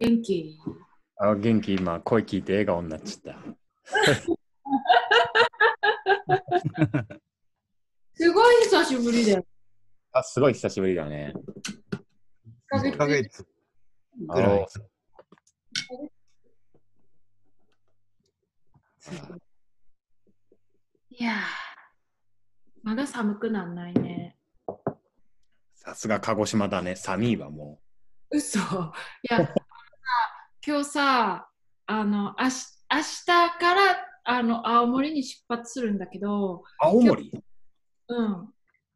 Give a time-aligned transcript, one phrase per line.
[0.00, 0.58] 元気
[1.16, 3.36] あ元気、今、声聞いて笑顔になっちゃっ
[8.14, 9.46] すごい久しぶりだよ。
[10.12, 10.18] た。
[10.20, 11.32] あ、すごい久しぶりだね。
[12.72, 13.46] 1 1ヶ月
[14.28, 14.66] あぐらい。
[21.10, 21.34] いやー、
[22.82, 24.36] まだ寒くなんないね。
[25.74, 26.96] さすが鹿児島だね。
[26.96, 27.78] 寒いわ、も
[28.30, 28.58] 嘘。
[28.58, 28.62] い
[29.30, 29.54] や、
[30.66, 31.48] 今日さ、
[31.86, 33.26] あの、あし明日
[33.58, 33.80] から
[34.24, 36.62] あの青森に出発するんだけど、う。
[36.78, 37.32] 青森？
[38.08, 38.28] うん。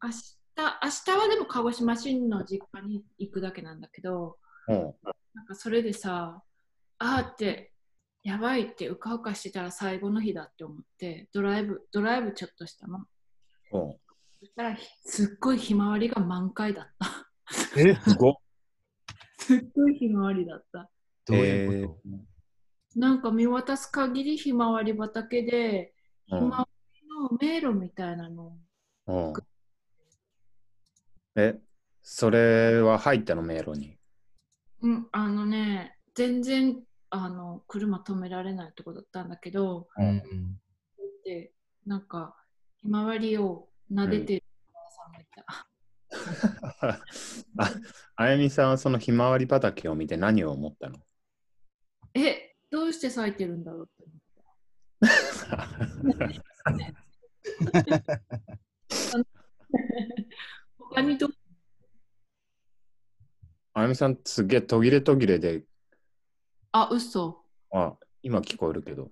[0.02, 4.94] 明日、明日はでも鹿児島市の実家に行くだけなんだけど、うん。
[5.34, 6.42] なんかそれでさ、
[7.00, 7.74] あーって、
[8.22, 12.98] やばいってうかうかしてたら最後の日だって思って、ドライブ、ドライブちょっとしたの。
[12.98, 13.96] うん。
[14.40, 17.78] そしたら、すっごいひまわりが満開だった。
[17.78, 18.34] えすごっ。
[19.36, 20.88] すっごいひまわりだった。
[21.28, 22.00] どういうこ
[22.96, 25.92] なんか見渡す限りひまわり畑で、
[26.26, 28.56] ひうんまわりの迷路みたいなの。
[29.06, 29.32] うん。
[31.36, 31.60] え、
[32.02, 33.96] それは入ったの、迷路に？
[34.80, 40.60] うん、あのね、全然あの車止められないとこだったんだけど、とうんうん
[41.24, 41.52] で
[41.86, 42.34] なんか
[42.76, 45.68] ひまわりを撫でてるおばあさんがいた。
[47.58, 47.70] あ、
[48.16, 50.98] あやみさんはそのひまわり畑を見て何を思ったの？
[52.14, 55.68] え、どうして咲いてるんだろうって思った。
[60.78, 61.30] 他にどう
[63.74, 65.62] あやみさん、すげえ途切れ途切れで、
[66.72, 67.44] あ、嘘。
[67.70, 69.10] あ、今聞こえるけど。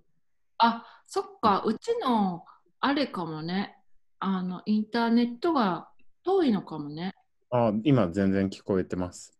[0.58, 2.44] あ、そっか、うちの
[2.80, 3.76] あれかもね。
[4.18, 5.88] あの、インターネットが
[6.24, 7.14] 遠いのかもね。
[7.50, 9.38] あ、今全然聞こえてます。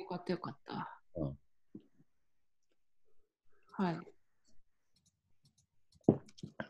[0.00, 1.00] よかったよかった。
[1.14, 1.38] うん
[3.78, 3.98] はい。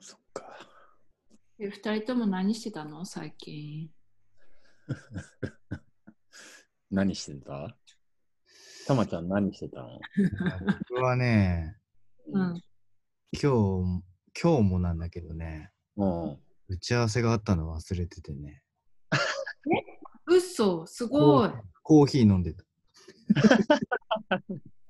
[0.00, 0.42] そっか。
[1.60, 3.04] え、二人とも何してたの？
[3.04, 3.88] 最近。
[6.90, 7.76] 何してた？
[8.88, 10.00] たまちゃん何してたの？
[10.90, 11.76] 僕はね、
[12.26, 12.60] うん。
[13.40, 14.02] 今日、
[14.42, 16.40] 今日もなんだけどね、うん。
[16.66, 18.64] 打ち合わせがあったの忘れててね、
[20.26, 21.50] 嘘、すごい。
[21.84, 22.64] コーヒー飲んでた。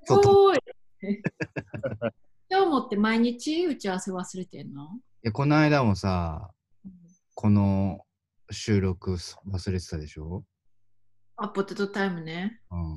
[0.03, 0.57] すごい。
[2.97, 4.89] 毎日打ち合わせ忘れてんの、
[5.33, 6.51] この間もさ、
[7.35, 7.99] この
[8.51, 10.43] 収録忘れてたでしょ、
[11.37, 12.61] あ、ポテトタイムね。
[12.71, 12.95] うん、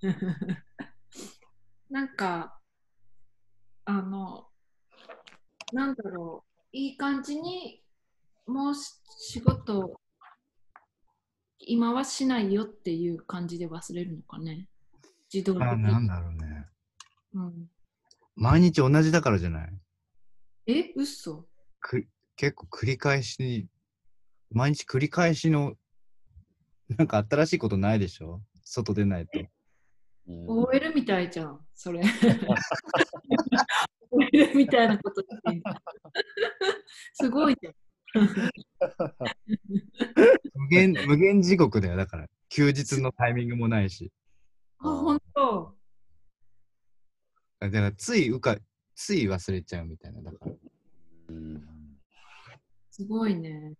[1.88, 2.60] なんか、
[3.86, 4.46] あの、
[5.72, 7.82] なんだろう、いい感じに、
[8.46, 10.00] もうし仕事、
[11.60, 14.68] 今はしないよっていう感じで忘れるのかね。
[15.32, 15.82] 自動的あに。
[15.82, 16.66] なんだろうね。
[17.32, 17.70] うん、
[18.40, 19.70] 毎日同じだからじゃない？
[20.66, 21.46] え、嘘？
[21.78, 22.06] く
[22.36, 23.68] 結構繰り返し、
[24.50, 25.74] 毎日繰り返しの、
[26.96, 28.40] なんか新しいことないでしょ？
[28.64, 29.38] 外出ないと。
[30.26, 32.00] うん、?OL みたいじゃん、それ。
[34.10, 35.22] OL みたいなこと
[37.12, 37.74] すごいじゃん。
[40.54, 42.26] 無限、無限地獄だよ、だから。
[42.48, 44.10] 休日のタイミングもないし。
[44.78, 45.76] あ、ほんと。
[47.60, 48.56] だから、ついうか、
[48.94, 50.22] つい忘れちゃうみたいな。
[50.22, 50.52] だから、
[51.28, 51.62] うん
[52.90, 53.74] すごいね。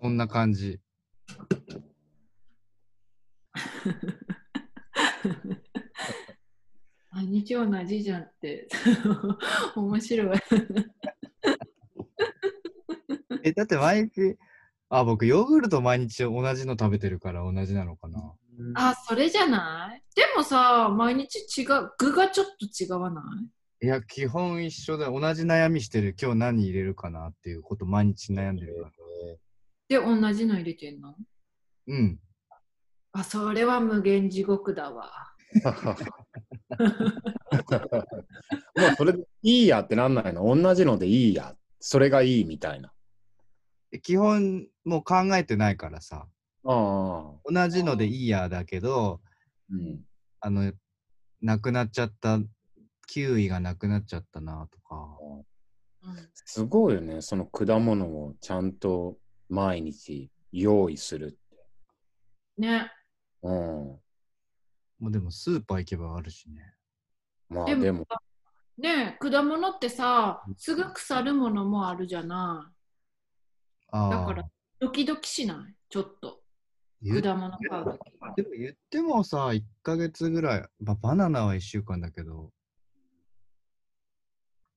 [0.00, 0.80] こんな感じ。
[7.10, 8.68] あ日曜同じじゃんって
[9.76, 10.38] 面白い。
[13.44, 14.36] え、だって毎日、
[14.88, 18.34] あ、僕、ヨーグルト毎日同じの食べてるから同じなのかな。
[18.74, 20.02] あ、それじゃない？
[20.14, 23.22] でもさ、毎日違う、具がちょっと違わな
[23.80, 23.86] い？
[23.86, 25.20] いや、基本一緒だよ。
[25.20, 26.14] 同じ悩みしてる。
[26.20, 28.94] 今日何入れるかなっていうこと毎日悩んでるから。
[29.88, 31.14] で、同じの入れてんの？
[31.88, 32.18] うん。
[33.12, 35.10] あ、それは無限地獄だわ。
[38.76, 40.44] もうそれでいいやってなんないの？
[40.44, 41.54] 同じのでいいや。
[41.80, 42.92] それがいいみたいな。
[44.02, 46.26] 基本、もう考えてないからさ。
[46.66, 47.52] ああ。
[47.52, 49.20] 同じのでいいやだけど、
[49.70, 50.00] うん。
[50.40, 50.72] あの、
[51.40, 52.38] なくなっちゃった、
[53.06, 55.18] キウイがなくなっちゃったなとか。
[56.02, 57.20] うん、すごいよね。
[57.20, 59.18] その果物をちゃんと
[59.48, 61.38] 毎日用意するって。
[62.58, 62.90] ね。
[63.42, 63.52] うん。
[63.52, 64.00] も
[65.08, 66.74] うでもスーパー行けばあるしね。
[67.50, 68.06] でもまあでも、
[68.78, 72.74] ね果物ってさ、すぐ腐るものもあるじゃない。
[73.90, 74.10] ああ。
[74.10, 74.44] だから、
[74.80, 75.74] ドキドキしない？
[75.88, 76.43] ちょっと。
[77.04, 78.36] 言果物買うとき。
[78.36, 82.50] でも言ってもさ、1ヶ月ぐらい、まあ、バナナは1週間だけど、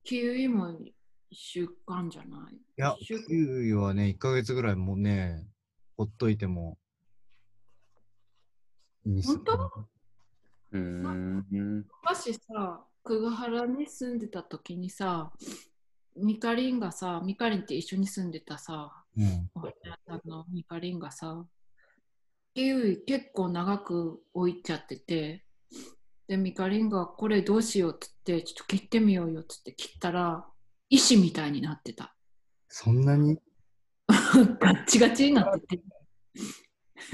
[0.03, 0.91] キウイも1
[1.31, 2.56] 週間じゃない？
[2.56, 5.47] いや、キウイはね、1ヶ月ぐらいもうね、
[5.95, 6.77] ほっといても。
[9.06, 9.88] に本当？
[10.74, 11.85] うーん。
[12.03, 15.31] 昔さ、久我原に住んでた時にさ、
[16.18, 19.50] ミカリンがさ、ミカリンって一緒に住んでたさ、うん。
[19.56, 19.69] おさ
[20.15, 21.45] んのミカリンがさ、
[22.57, 25.44] 結構長く置いちゃってて、
[26.27, 30.44] で、ミカリンがこれどうしようっつって、ちょっと切ってみようよっつって切ったら、
[30.89, 32.15] 石みたいになってた。
[32.68, 33.38] そんなに？
[34.07, 35.83] ガッチガチになってて。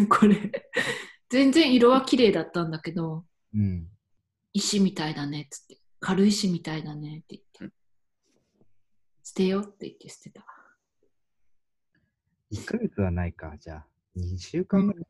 [0.07, 0.69] これ、
[1.29, 3.89] 全然色は綺麗だったんだけど、うん。
[4.53, 7.75] 石みたいだねっつって、軽石みたいだねって言って、
[9.23, 10.45] 捨てようって言って捨てた。
[12.53, 13.87] 1ヶ月はないか、じゃあ。
[14.15, 15.03] 2週間ぐらい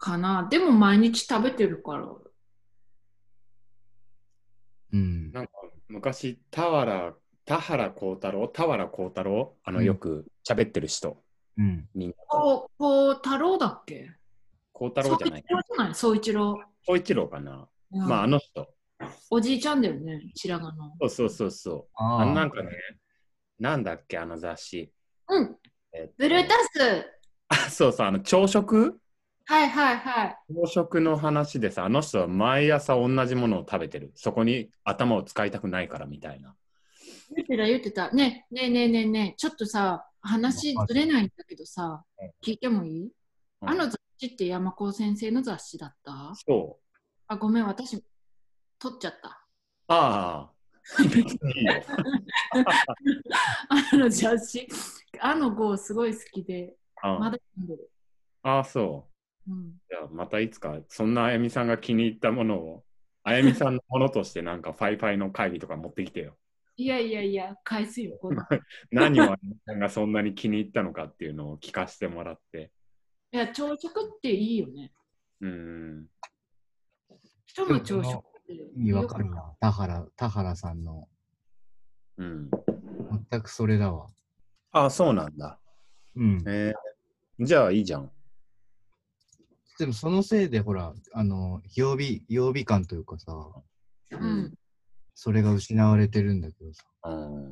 [0.00, 0.12] か。
[0.12, 2.08] かなでも毎日食べてるから。
[4.92, 5.30] うん。
[5.30, 5.52] なんか
[5.88, 7.14] 昔、田原、
[7.44, 11.22] 田原幸太郎、田原幸太郎、あの、うんよく喋ってる人、
[11.58, 11.88] うん。
[11.94, 12.14] みんな。
[12.26, 12.68] こ
[13.22, 14.10] 太郎だっけ？
[14.72, 15.94] 幸太郎じゃない総一郎じゃない？
[15.94, 16.64] 総一郎。
[16.86, 17.68] 総一郎かな。
[17.92, 18.68] うんまあ、あの人。
[19.30, 20.92] おじいちゃんだよね、白髪の。
[21.00, 21.86] そうそうそうそう。
[21.94, 22.70] ああのなんかね、
[23.58, 24.92] なんだっけ、あの雑誌。
[25.28, 25.56] うん、
[25.92, 27.06] えっとブルータス。
[27.48, 28.99] あそうそう、あの朝食？
[29.50, 30.36] はいはいはい。
[30.62, 34.12] 朝食の話でさ、あの人は毎朝同じものを食べてる。
[34.14, 36.54] そこに頭を使いたくないからみたいな。
[37.34, 38.12] 言ってた言ってた。
[38.12, 43.10] ねねえねえねえねえ、ちょっとさ、話ずれないんだけどさうん、聞いてもいい、うん
[43.68, 46.32] あの雑誌って山子先生の雑誌だった？
[46.46, 46.84] そう。
[47.26, 48.00] あ、ごめん、私、
[48.78, 49.44] 撮っちゃった。
[49.88, 50.50] ああ。
[53.92, 54.68] あの雑誌、
[55.18, 57.90] あの号すごい好きで、あまだ読んでる。
[58.44, 59.09] ああ、そう。
[59.48, 62.84] うん、じゃあまたいつか、そんなあやみさんが気に入ったものを、
[63.22, 66.36] あやみさんのものとしてなんかファイファイの会議とか持ってきてよ。
[66.76, 68.18] いやいやいや、返すよ、
[68.90, 72.70] 何をあやみさんがそんなに気に入ったのかっていうのを聞かせてもらって。
[73.32, 74.92] いや、朝食っていいよね。
[75.40, 76.06] うーん。
[77.46, 79.54] 人の朝食って意味わかるわ。
[79.60, 81.08] 田原、田原さんの。
[82.16, 82.50] うん。
[83.30, 84.08] 全くそれだわ。
[84.72, 85.58] ああ、そうなんだ。
[86.16, 86.44] うん。
[86.46, 88.10] えー、じゃあいいじゃん。
[89.80, 93.32] でもそのせいで、ほら、あの、曜日、曜日感というかさ、
[94.10, 94.54] うん。
[95.14, 96.84] それが失われてるんだけどさ。
[97.04, 97.14] う
[97.48, 97.50] ん。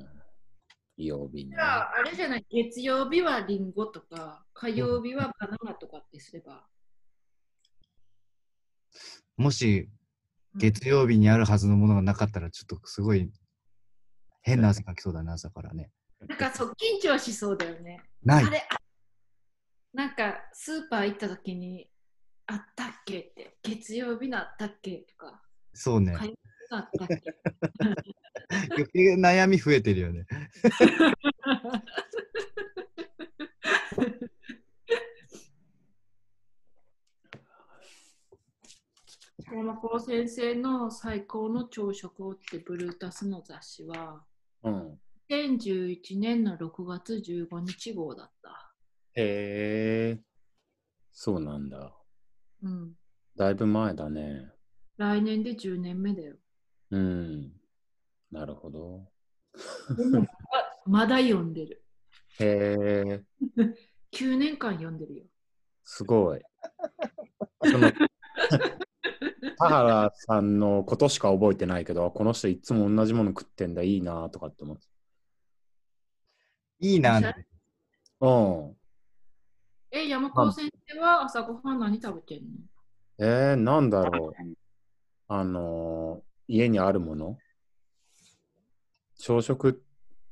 [0.99, 1.57] 曜日ねじ。
[1.57, 6.67] ゃあ、あれじゃない、月曜日はリンゴとか、火曜日はバナナとかってすれば。
[9.39, 9.99] もし、うん
[10.61, 13.31] 月曜日にあるはずのものがなかったら、ちょっとすごい
[14.43, 15.91] 変な汗かきそうだな、朝からね。
[16.27, 18.03] なんかそう、緊張しそうだよね。
[18.23, 18.51] ないあ。
[18.51, 18.77] れあ
[19.93, 21.89] なんかスーパー行った時に
[22.51, 23.19] あったっけ？
[23.21, 24.97] って月曜日のあったっけ？
[24.99, 25.43] とか
[25.75, 26.15] そうね。
[26.17, 26.37] 火曜日
[26.71, 27.23] のあったっけ？
[28.71, 30.27] 余計悩み増えてるよね。
[39.51, 44.25] 山子先生の最高の朝食をってブルータスの雑誌は
[44.63, 44.99] うん。
[45.31, 48.73] 2011年の6月15日号だった。
[49.15, 50.21] へえ。
[51.13, 51.98] そうなんだ。
[52.63, 52.93] うん。
[53.37, 54.51] だいぶ前だね。
[54.97, 56.37] 来年で10年目だよ。
[56.91, 57.53] うん。
[58.31, 59.09] なるほど。
[60.87, 61.85] まだ読んでる。
[62.41, 63.25] へえ。
[64.13, 65.25] 9年間読んでるよ。
[65.85, 66.41] すごい。
[67.63, 67.93] その
[69.59, 74.83] 田原さんのことしか覚えてないけど、この人いつも同じもの食ってんだ、いいなとかって思って。
[76.81, 77.19] いいな。
[78.21, 78.78] うん。
[79.91, 82.51] え、山子先生は朝ごはん何食べてんの？
[83.19, 84.33] えー、なんだろう。
[85.29, 86.29] あのー。
[86.51, 87.39] 家にあるもの？
[89.19, 89.83] 朝食、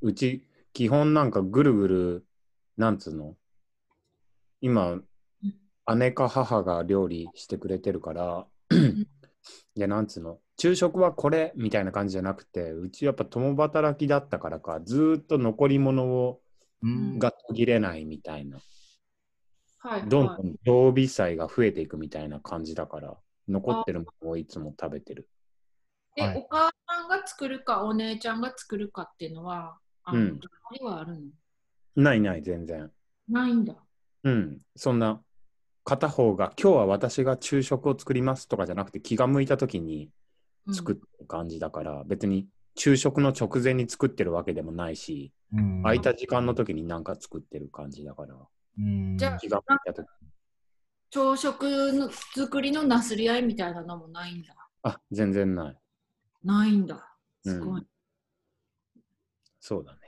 [0.00, 2.26] うち、基本なんかぐるぐる、
[2.76, 3.36] なんつうの？
[4.60, 5.00] 今、
[5.96, 8.46] 姉か母が料理してくれてるから、
[9.74, 10.38] いや、なんつうの？
[10.58, 16.40] 昼食はこれみたいな感じじゃなくて、うちやっぱ共働きだったからか、ずーっと残り物を
[16.82, 17.18] うん。
[17.18, 18.58] が途切れないみたいな。
[19.86, 20.08] はい、はい。
[20.08, 23.16] どんどん常備菜が増えていくみたいな感じだから、
[23.48, 25.28] 残ってるものをいつも食べてる。
[26.16, 30.40] で、はいお母さんが作るかお姉ちゃんが作るかっていうのは、あの、うん
[30.80, 31.20] はあるの？
[32.02, 32.90] ないない、全然。
[33.28, 33.76] ないんだ。
[34.24, 35.22] うん、そんな、
[35.84, 40.10] 片方が今日は私が昼食を作りますとかじゃなくて気が向いた時に
[40.66, 48.40] うん作ってる感じだから、別に昼食の直前に作ってるわけでもないし、うん空いた時間の時に何か作ってる感じだから、うん
[48.78, 49.38] じゃあ
[51.08, 54.54] 朝食の作りのなすり合いみたいなのもないんだ。
[54.82, 55.78] あ、全然ない。
[56.44, 57.16] ないんだ。
[57.44, 57.80] すごい。
[57.80, 57.86] うん
[59.58, 59.98] そうだね。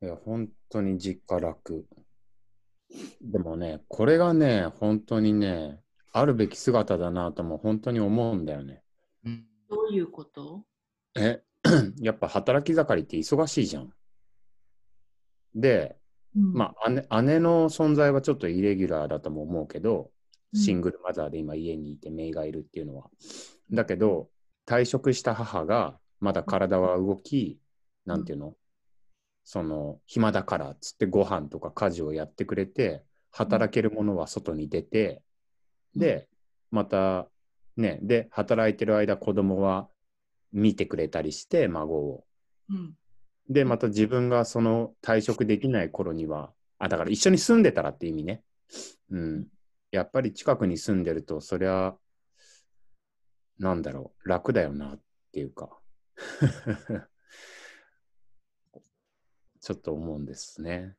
[0.00, 1.86] いや、本当に実家楽。
[3.20, 8.82] でもね、これがね、本当にね、あるべき姿だなとも本当に思うんだよね。
[9.24, 10.64] うんどういうこと？
[11.14, 11.42] え、
[12.00, 13.92] やっぱ働き盛りって忙しいじゃん。
[15.54, 15.98] で、
[16.36, 16.52] うん。
[16.52, 20.10] まあ姉、姉の存在はちょっとイレギュラーだとも思うけど、
[20.52, 20.60] うん。
[20.60, 23.10] シングルマザーで今家にいて姪がいるっていうのは。
[23.72, 24.28] だけど、
[24.66, 27.58] 退職した母がまだ体は動き、
[28.04, 28.54] なんていうの？
[29.44, 35.22] その、暇だからっつってご飯とか家事をやってくれて、働けるものは外に出て、
[35.94, 36.28] で、
[36.70, 37.28] また、
[37.76, 39.88] ね、で、働いてる間子供は
[40.52, 42.24] 見てくれたりして、孫を。
[42.70, 42.94] うん
[43.48, 48.42] で、また自分がその退職できない頃には、あ、だから一緒に住んでたらって意味ね。
[49.10, 49.46] うん。
[49.92, 51.94] やっぱり近くに住んでると、そりゃ、
[53.58, 55.00] なんだろう、楽だよなっ
[55.32, 55.78] ていうか。
[59.60, 60.96] ちょっと思うんですね。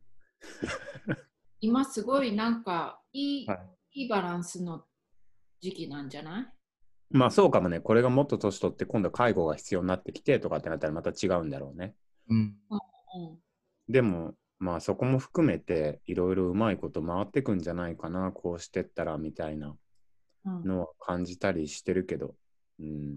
[1.61, 3.55] 今すごいなんかいい,、、は
[3.93, 4.85] いいバランスの
[5.61, 6.47] 時期なんじゃない？
[7.17, 7.79] まあそうかもね。
[7.79, 11.95] これがもっと年取って今度介護が必要になってきてとかってなったらまた違うんだろうね。
[12.29, 12.37] うん。
[12.37, 12.79] うん
[13.89, 19.77] でも、まあそこも含めていろいろうまいこと回ってくんじゃないかな、こうしてったらみたいな
[20.45, 20.63] うん。
[20.63, 22.35] のは感じたりしてるけど、
[22.79, 23.15] うん、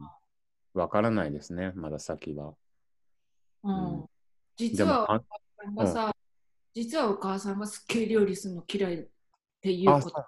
[0.75, 2.55] わからないですね、まだ先は。
[3.65, 3.95] うん。
[3.95, 4.07] うん。
[4.57, 5.25] 実はおあ母
[5.65, 6.17] さんがさ、
[6.75, 9.09] 実はお母さんがすっげえ料理するの嫌いっ
[9.61, 10.25] ていうこと。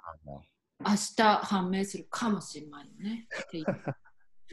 [0.81, 3.67] 明日判明するかもしれないよねっていう。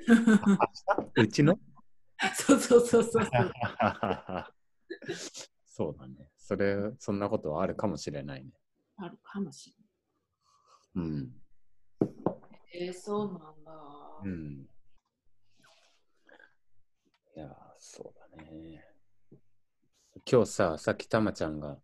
[1.15, 1.57] うちの？
[2.35, 3.31] そうそうそうそうそう
[5.65, 6.29] そうだね。
[6.38, 8.51] それ、そんなことはあるかもしれないね。
[8.97, 9.73] あるかもし
[10.95, 11.15] うん。
[11.15, 11.31] れない
[12.73, 14.69] えー、そうなんだ、うん。
[17.35, 18.85] いやー、そうだね。
[20.29, 21.79] 今日さ、さっきたまちゃんが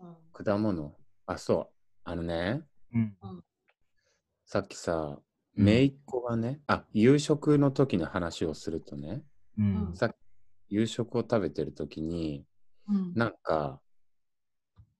[0.00, 3.16] うん果物、あ、そう、あのね、うん
[4.44, 5.18] さっきさ、
[5.56, 9.22] うん姪っ子がね、あ、夕食の時の話をするとね、
[9.58, 9.92] うん。
[9.94, 10.14] さっき
[10.68, 12.44] 夕食を食べてる時に、
[12.88, 13.12] うん。
[13.14, 13.80] なんか、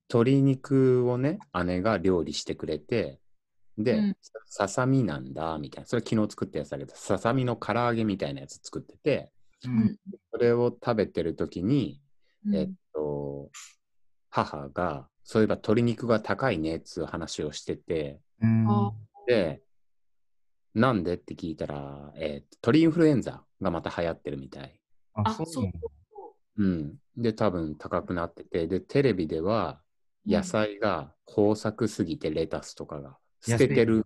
[0.09, 3.19] 鶏肉をね、姉が料理してくれて、
[3.79, 4.17] で、うん。
[4.47, 5.89] ささみなんだ、みたいな。
[5.89, 9.31] それ昨日作ったやつだけど、ささみの唐揚げみたいなやつ作ってて、
[9.65, 9.97] うん。
[10.31, 12.03] それを食べてる時に、
[12.47, 12.55] うん。
[12.55, 13.51] えっと、
[14.29, 18.21] 母が、そういえば鶏肉が高いねっつう話をしてて、
[19.27, 19.63] で、
[20.75, 21.15] なんで？
[21.15, 24.81] って聞いたら、えっと鳥インフルエンザがまた流行ってるみたい。
[25.15, 25.79] ああそうそうなんだ
[26.57, 26.67] う。
[26.67, 26.99] ん。
[27.17, 29.81] で、多分高くなってて、で、テレビでは
[30.27, 30.33] うん。
[30.33, 34.05] 野菜が豊作すぎてレタスとかが捨ててる、ね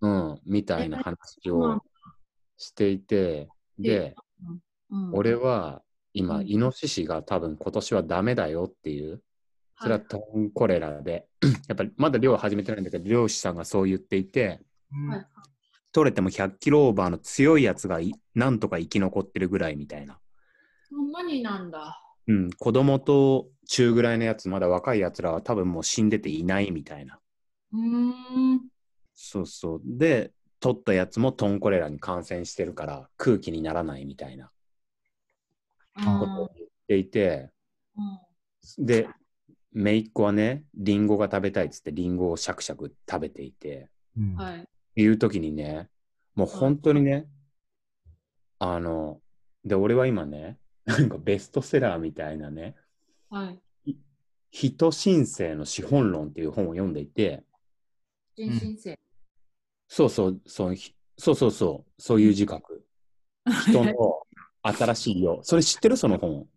[0.00, 1.80] うん、みたいな話うんを
[2.56, 4.16] していて、で、
[4.90, 5.14] うん。
[5.14, 6.48] 俺は今、うん。
[6.48, 9.22] イノシシが多分今年はダメだよっていう、
[9.78, 11.28] それはトンコレラで、
[11.68, 14.60] やっぱりまだ漁は始めてないんだけど、漁師さんがそう言っていて、
[14.92, 15.26] うんはい
[15.96, 20.18] 取れても100キロオーバーの強いやつがいなんとか生き残ってるぐらいみたいな。
[20.90, 22.02] そんなになんだ。
[22.26, 27.18] うん、子供と中ぐらいのやつ、まだ若いやつらは多分もう死んでていないみたいな。
[27.72, 27.80] うー
[28.56, 28.68] ん。
[29.14, 29.80] そうそう。
[29.86, 34.50] で、取ったやつもトンコレラに感染してるから空気にならないみたいな
[35.94, 37.50] ことを言っていて、
[38.76, 39.08] で、
[39.72, 45.02] 姪っ子はね、リンゴが食べたいっつってリンゴをシャクシャク食べていて、うんうんはい。
[45.02, 45.88] いう時にね、
[46.34, 47.28] もう本当にね、
[48.58, 49.20] あの、
[49.64, 52.76] で、俺は今ね、 なんかベストセラーみたいなね、
[53.28, 53.60] はい。
[54.50, 57.44] 人申請の資本論っていう本を読んでいて、
[58.34, 58.98] 人申請。
[59.88, 62.86] そうそう、そうひそうそうそう、そういう自覚。
[63.68, 64.26] 人の
[64.62, 65.40] 新しいよ。
[65.44, 65.96] それ知ってる？
[65.96, 66.48] その本。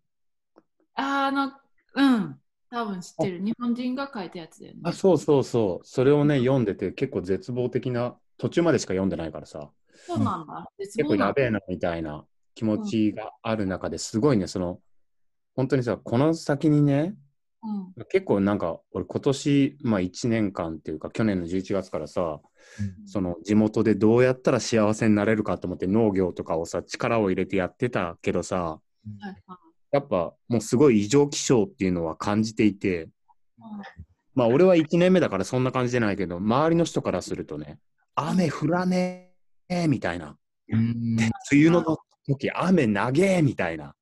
[0.94, 1.52] ああの、
[1.94, 2.40] うん。
[2.70, 3.40] 多分知ってる。
[3.40, 4.80] 日本人が書いたやつだよね。
[4.84, 5.86] あ、そうそうそう。
[5.86, 9.70] それをね、読んでて結構絶望的な、途中までしか読んでないからさ、
[10.06, 10.70] そうなんだ。
[10.78, 14.80] 結結構やべえなみたいな気持ちがある中ですごいね、その、
[15.54, 17.14] 本当にさ、この先にね、
[17.62, 18.04] うん。
[18.06, 22.40] 結構なんか、俺今年、まあ1年間っていうか、去年の11月からさ、
[23.04, 28.80] その地元でどうやったら幸せになれるかと思って農業とかをさ、力を入れてやってたけどさ、は
[29.20, 29.36] いはい。
[29.92, 33.10] やっぱもうすごい異常気象っていうのは感じていて、うん。
[34.34, 37.78] まあ俺は1年目だからそんな感じじゃないけど、周りの人からするとね、
[38.28, 39.32] 雨降らね
[39.68, 40.36] えみたいな。
[40.72, 41.84] うん梅雨の
[42.26, 43.84] 時雨長えみたいな。
[43.84, 43.94] はい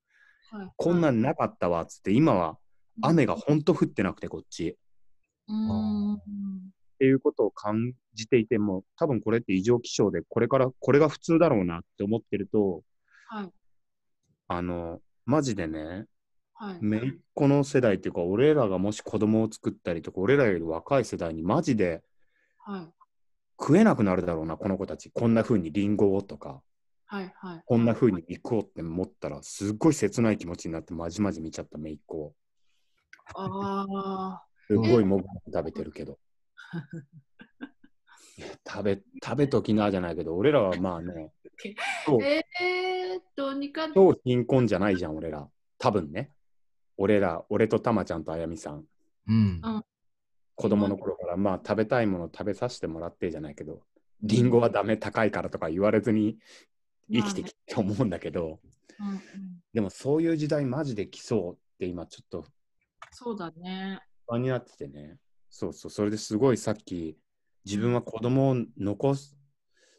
[0.77, 2.57] こんなんなかったわっつって、今は
[3.01, 4.77] 雨がほんと降ってなくてこっち。
[5.47, 6.15] うーん。
[6.15, 6.17] っ
[6.99, 12.81] ていうことを感じていても、多分これって異常気象で、これからこれが普通だろうなって思ってると、
[13.27, 13.51] はい。
[14.47, 16.05] あの、マジでね、
[16.55, 16.77] はい。
[16.81, 22.01] めいっ子の世代っていうか、俺らがもし子供を作ったりとか、俺らより若い世代にマジで
[22.57, 22.98] はい。
[23.59, 25.11] 食えなくなるだろうな、この子たち。
[25.11, 26.61] こんな風にリンゴをとか、
[27.05, 27.33] はい。
[27.35, 27.63] はい。
[27.65, 32.33] こんな風に肉をって思ったら、すっごい切ない気持ちになって、まじまじ見ちゃった、めいっ子を。
[33.35, 34.43] ああ。
[34.67, 36.19] すごいもぐもぐ食べてるけど。
[38.67, 41.31] 食べ、食べときなじゃないけど、俺らはまあね、
[42.21, 43.91] えー、どうにか。
[43.93, 45.49] 超貧困じゃないじゃん、俺ら。
[45.77, 46.31] 多分ね。
[46.97, 48.85] 俺ら、俺とたまちゃんとあやみさん、
[49.27, 49.61] うん。
[50.59, 53.79] 子供の頃から、まあ食べたいもの食べさせてもらってじゃないけど、
[54.21, 56.37] リンゴはダメ、高いからとか言われずに
[57.09, 58.59] 生きてきたと思うんだけど、
[58.97, 59.21] まあね
[59.73, 62.45] でもそういう時代マジで来そうって今ちょっと
[63.11, 64.01] そうだね。
[64.27, 65.17] 不安になっててね。
[65.49, 67.17] そうそう、それですごいさっき、
[67.63, 69.37] 自分は子供を残す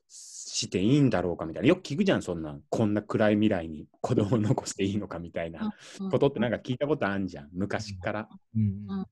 [0.08, 1.68] していいんだろうかみたいな。
[1.70, 2.60] よく聞くじゃん、そんなん。
[2.68, 5.72] こんな暗い未来に子供を残していいのかみたいな
[6.10, 8.28] ことってなんか聞いたことあるじゃん、昔から。
[8.54, 9.06] うんうん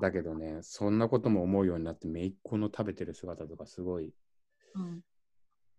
[0.00, 4.12] だけどね、そんなことも思うようになって、めいっ子の食べてる姿とかすごい
[4.74, 5.02] うん。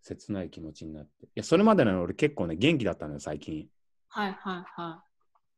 [0.02, 1.26] 切ない気持ちになって。
[1.26, 3.68] いや、それまでの俺結構ね、元気だったのよ、最近。
[4.10, 5.04] はいはいは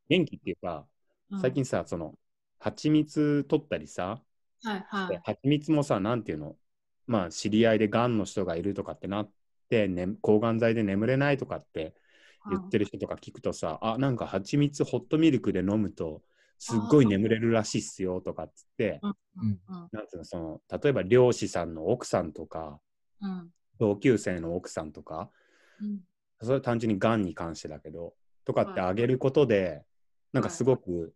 [0.08, 0.86] 元気っていうか、
[1.32, 1.36] い。
[1.36, 2.14] うん最近さ、その、
[2.60, 4.22] 蜂蜜取ったりさ、
[4.64, 5.22] はいはい。
[5.24, 6.56] 蜂蜜もさ、なんていうの、
[7.08, 9.32] まあ、知り合いでがんの人がいるとかってなっ
[9.70, 11.94] て、ね、抗がん剤で眠れないとかって
[12.50, 16.24] 言ってる人とか聞くとさ、あ、なんか蜂蜜ホットミルクで飲むと、
[16.60, 19.14] すっごい眠れるらしいっすよとかっつって、うん。
[19.38, 19.48] うん。
[19.48, 22.80] うんなんつうの、その、例えば漁師さんの奥さんとか、
[23.22, 23.50] うん。
[23.80, 25.30] 同級生の奥さんとか、
[25.82, 26.00] うん。
[26.42, 28.14] それは単純にがんに関してだけど、
[28.46, 28.90] とかってはい。
[28.90, 29.84] あげることで、
[30.34, 31.14] なんかすごく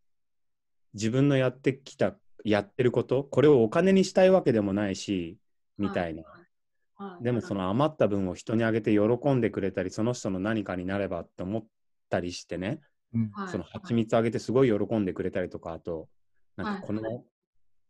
[0.93, 5.37] 自分のやってきた、やってること、これをお金にしたいわけでもないし、
[5.77, 6.23] みたいな。
[6.95, 7.23] はい。
[7.23, 11.65] でもその余った分を人にあげて喜んでくれたり、その人の何かになればって思っ
[12.09, 12.79] たりしてね、うん
[13.33, 16.07] はいその蜂蜜あげてすごい喜んでくれたりとか、あと、
[16.55, 17.23] なんかこの、はい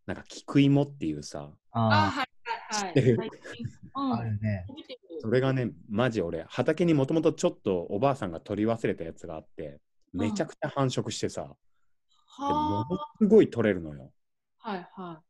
[0.06, 2.28] なんか菊芋っていうさ、あ、あはい
[2.72, 3.32] はいはい。
[3.94, 4.66] あ、るね。
[5.20, 9.80] それがね、マジ俺、畑にもともとちょっとおばあさんが取り忘れたやつがあって、
[10.12, 11.48] めちゃくちゃ繁殖してさ、で
[12.40, 14.12] もはのすごい取れるのよ。
[14.62, 14.72] あ。
[14.72, 15.22] はいは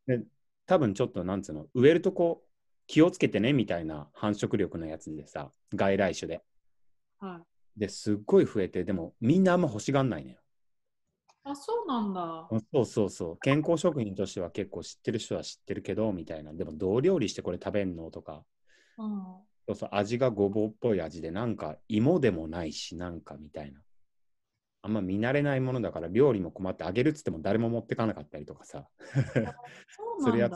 [0.65, 2.45] 多分ちょっとなんつうの、植えるとこ
[2.88, 6.41] 気をつけてねみたいな繁殖力のやつでさ、外来種で。
[7.21, 7.48] いはい。
[7.80, 10.38] ですっごい増えて、でもみんなあんま欲しがんないのよ。
[11.44, 12.48] あ、そうなんだ。
[12.72, 13.38] そうそうそう。
[13.38, 16.54] 健康食品としては結構知ってる人は知ってるけど、みたいな。
[16.54, 18.44] でもどう料理してこれ食べんのとか。
[18.98, 19.24] うん。
[19.68, 23.82] そうそう、味がごぼうっぽい味で、なんか芋でもないし、なんかみたいな。
[24.82, 28.88] あんま見慣れないものだから料理も困ってあげるっつっても誰も持ってかなかったりとかさ。
[29.04, 30.54] そうなんだするやつ。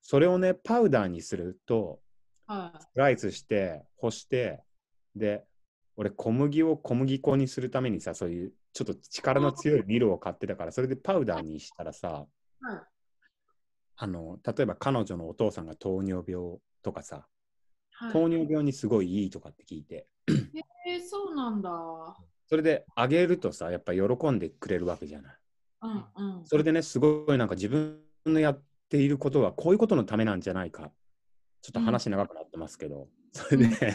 [0.00, 2.00] それをね、パウダーにすると、
[2.46, 4.62] はスライスして、干して、
[5.16, 5.44] で、
[5.96, 12.26] 俺、小麦を小麦粉にするためにさ、そういうちょっと力の強いビルを買ってたから、それでパウダーにしたらさ、
[12.62, 12.66] い。
[12.66, 12.82] はい。
[13.96, 17.26] あの、例えば彼女のお父さんが糖尿病とかさ、
[17.92, 20.08] はい、糖尿病にすごいいいとかって聞いて、
[20.86, 21.70] えー、そうなんだ。
[22.46, 25.36] それであげるとさ、やっぱ喜んでくれるわけじゃない。
[25.82, 26.46] うんうん。
[26.46, 30.90] それでね、すごいなんか自分のやっていることはこういうことのためなんじゃないか。
[31.62, 33.94] ちょっと話長くなってますけど、それで、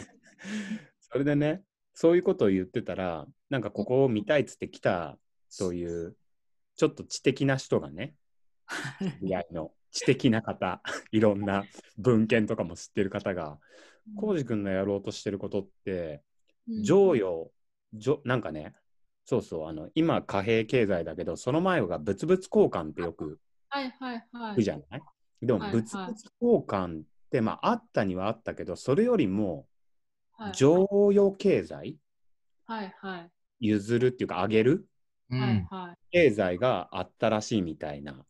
[0.98, 1.62] それでね、
[2.00, 5.18] そういうことを言ってたら、なんかここを見たいっつって来た、
[5.50, 6.16] そういう、
[6.74, 8.14] ちょっと知的な人がね、
[9.20, 10.80] 知り合いの知的な方、
[11.12, 11.66] いろんな
[11.98, 13.58] 文献とかも知ってる方が、
[14.16, 16.22] 浩司君のやろうとしてることって、
[16.70, 16.82] うん。
[16.82, 17.52] 贈与、
[17.92, 18.72] じょなんかね、
[19.26, 24.52] そうそう、あの今、貨幣経済だけど、その前が物々交換ってよくはいはいはい。
[24.52, 25.02] 聞くじゃない、
[25.42, 25.72] でも、はい。
[25.74, 26.08] 物々
[26.40, 29.66] 交換って、まあ、あったにはあったけど、それよりも、
[30.40, 31.98] はい贈与経済、
[32.66, 33.30] はいはい。
[33.60, 34.86] 譲るっていうか、あげる？
[35.30, 35.40] うん。
[35.40, 35.96] はいはい。
[36.10, 38.24] 経済があったらしいみたいな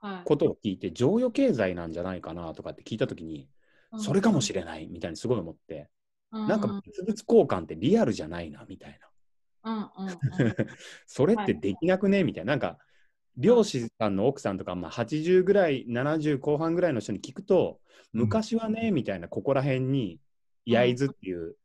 [0.00, 0.22] はい。
[0.24, 3.48] ことを聞いて、贈与経済なんじゃないかなとかって聞いたときに、
[3.96, 5.88] それかもしれないみたいにすごい思って、
[6.32, 9.00] うんなんか物々交換ってリアルじゃないなみたい
[9.64, 9.90] な。
[9.98, 10.18] うんうんうん。
[11.06, 12.52] それってできなくねみたいな。
[12.52, 12.78] なんか、
[13.38, 20.20] 漁師さんの奥さんとか、まあ、80ぐらい、70後半ぐらいの人に聞くと、うん昔はね、みたいな、ここら辺に、
[20.66, 21.56] 焼津っていう、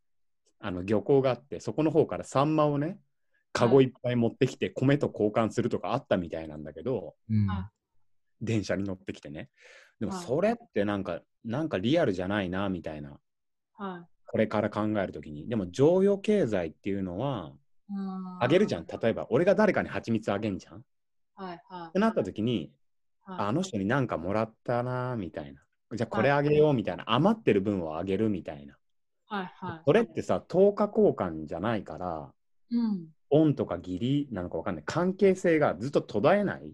[0.59, 2.99] あの漁港があって、そこの方からサンマをね、
[3.51, 7.69] カゴいっぱい持ってきて、米と交換するとかあったみたいなんだけど、うんは
[8.41, 9.49] 電車に乗ってきてね。
[9.99, 13.19] でも、はいそれってなんか、なんかリアルじゃないな、みたいな。
[13.73, 15.47] はこれから考えるときに。
[15.47, 17.53] でも、贈与経済っていうのは、
[18.39, 18.87] あげるじゃん。
[18.87, 20.77] 例えば、俺が誰かに蜂蜜あげんじゃん。
[20.77, 20.81] っ
[21.35, 21.99] はいはいて。
[21.99, 22.71] なったときに、
[23.25, 25.61] あの人になんかもらったなみたいな。
[25.93, 27.03] じゃあこれあげようみたいな。
[27.07, 28.75] 余ってる分をあげるみたいな。
[29.31, 29.81] はいはい。
[29.85, 32.31] それってさ、等価交換じゃないから、
[32.69, 33.07] うん。
[33.29, 34.83] 恩とか義理なのかわかんない。
[34.85, 36.73] 関係性がずっと途絶えない。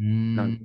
[0.00, 0.34] うん。
[0.34, 0.58] なん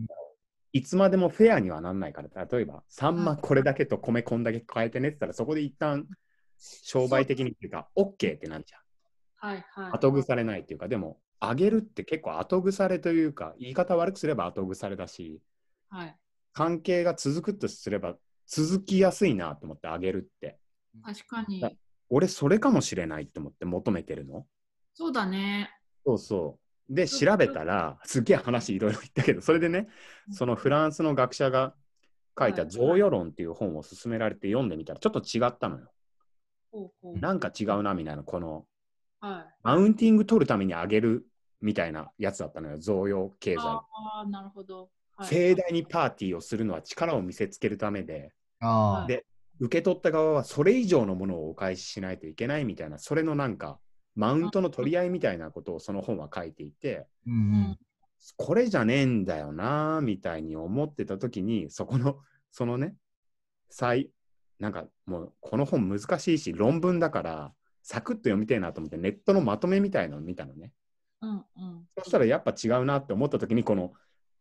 [0.73, 6.07] いつまでもフェアにはなんないから、例えば、サンマこれだけと米こんだけ変えてねって言ったら、そこで一旦
[6.57, 8.81] 商売的にっていうか、OK ってなんじゃん。
[9.37, 9.91] はいはい。
[9.93, 15.39] 後腐れないっていうか、でも、あげるって結構後腐れというか、言い方悪くすれば後腐れだし、
[15.89, 16.17] はい。
[16.53, 18.15] 関係が続くとすれば、
[18.47, 20.59] 続きやすいなと思ってあげるって。
[21.03, 21.71] 確かにだ。
[22.09, 24.45] 俺、それかもしれないって思って求めてるの？
[24.93, 25.71] そうだね。
[26.05, 26.93] そうそう。
[26.93, 29.87] で、調べたら、すっげえ話いろいろ言ったけど、それでね、
[30.31, 31.73] そのフランスの学者が
[32.37, 35.91] 書いたはい贈与論っていう本を勧められて読んでみたら、ちょっと違ったのよ。
[36.71, 37.19] ほうほう。
[37.19, 38.65] なんか違うな、みたいな、この、
[39.19, 39.55] はい。
[39.63, 41.25] マウンティング取るためにあげる
[41.59, 43.61] みたいなやつだったのよ、贈与経済。
[43.61, 43.83] あ
[44.23, 44.91] あ、なるほど。
[45.17, 49.07] はい盛大にパーティーをするのは力を見せつけるためで、ああ。
[49.07, 49.25] で
[49.59, 53.79] 受け取った側はそれ以上のものをお返ししないといけないみたいな、それのなんか、
[54.15, 57.79] マウントの取り合いみたいなことをその本は書いていて、うんうん。
[58.37, 62.17] これじゃねえんだよなみたいに思ってた時にそこの
[62.51, 62.95] そのね
[63.69, 64.09] 最
[64.59, 70.71] なんかもうこの本難しいし論文だからサクッと読みたいなと思ってネットのまとめみたいなのを見たのね
[71.21, 71.43] うんうん。
[71.99, 73.93] そしたらやっぱ違うなって思った時にこの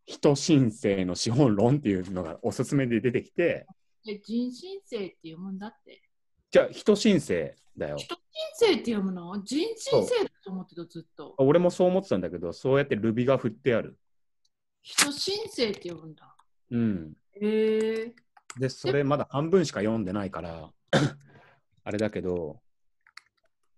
[0.07, 3.67] 人申請の資本論っていうのがおすすめで出てきて
[4.07, 6.03] え、人申請って読むんだって。
[6.51, 8.15] じゃあ人申請だよ人
[8.59, 9.43] 申請って読むの？
[9.43, 11.35] 人申請だと思ってた、ずっと。
[11.39, 13.99] 俺もそう思ってたんだけどそうやってルビが振ってある
[14.83, 16.37] 人申請って読むんだ。
[16.71, 18.15] うんへえ。
[18.59, 20.71] で、それまだ半分しか読んでないから、
[21.83, 22.61] あれだけど、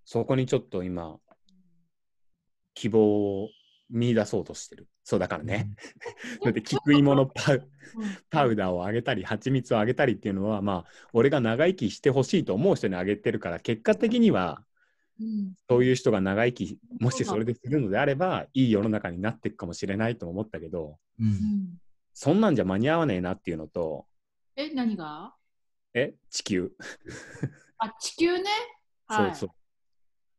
[0.04, 1.18] そこにちょっと今、
[2.74, 3.48] 希望を
[3.90, 4.88] 見出そうとしてる。
[5.04, 5.70] そうだからね。
[6.44, 7.56] だって、菊芋のパウ
[7.96, 14.64] うんパウダーをあげたり、蜂蜜をあげたりっていうのは、まあ、俺が長生きしてほしいと思う人にあげてるから、結果的には、
[15.20, 15.54] うん。
[15.68, 21.24] そういう人が長生き、もしそれでするのであれば、いい世の中になっていくかもしれないと思ったけど、う。
[21.24, 21.80] うんん
[22.12, 24.06] そんなんじゃ間に合わねえなっていうのと、
[24.56, 25.34] え、何が？
[25.92, 26.72] え、地球。
[27.78, 28.44] あ、地球ね？
[29.06, 29.56] はい、そうそう。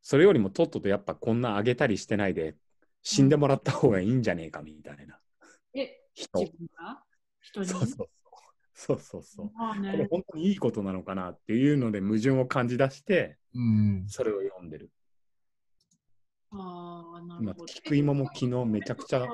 [0.02, 2.56] それよりもとっととやっぱこんなあげたりしてないで
[3.10, 5.18] 死んでもらった方がいいんじゃねえかみたいな
[5.74, 6.40] え、人。
[6.40, 7.02] 自分が？
[7.40, 7.68] 人に？
[7.68, 8.10] そうそうそう。
[8.74, 9.52] そうそうそう。
[9.56, 10.08] まあこれね。
[10.12, 14.06] 本当にいいことなのかなっていうので矛盾を感じ出してうん。
[14.10, 14.92] それを読んでる。
[16.52, 17.66] ああ、なる今、ほど。
[17.66, 19.26] 菊芋も昨日めちゃくちゃ。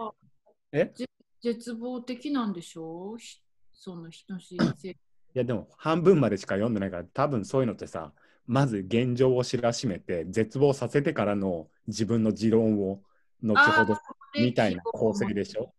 [0.71, 1.07] えぜ
[1.41, 3.15] 絶望的なんでしょ？
[3.15, 4.89] うひその人申請。
[4.89, 4.95] い
[5.33, 8.13] やでも半分までしか読んでないから多分そういうのってさ
[8.45, 13.01] まず現状を知らしめて絶望させてからの自分の持論を
[13.43, 13.97] 後ほど
[14.39, 15.73] みたいな構成でしょ？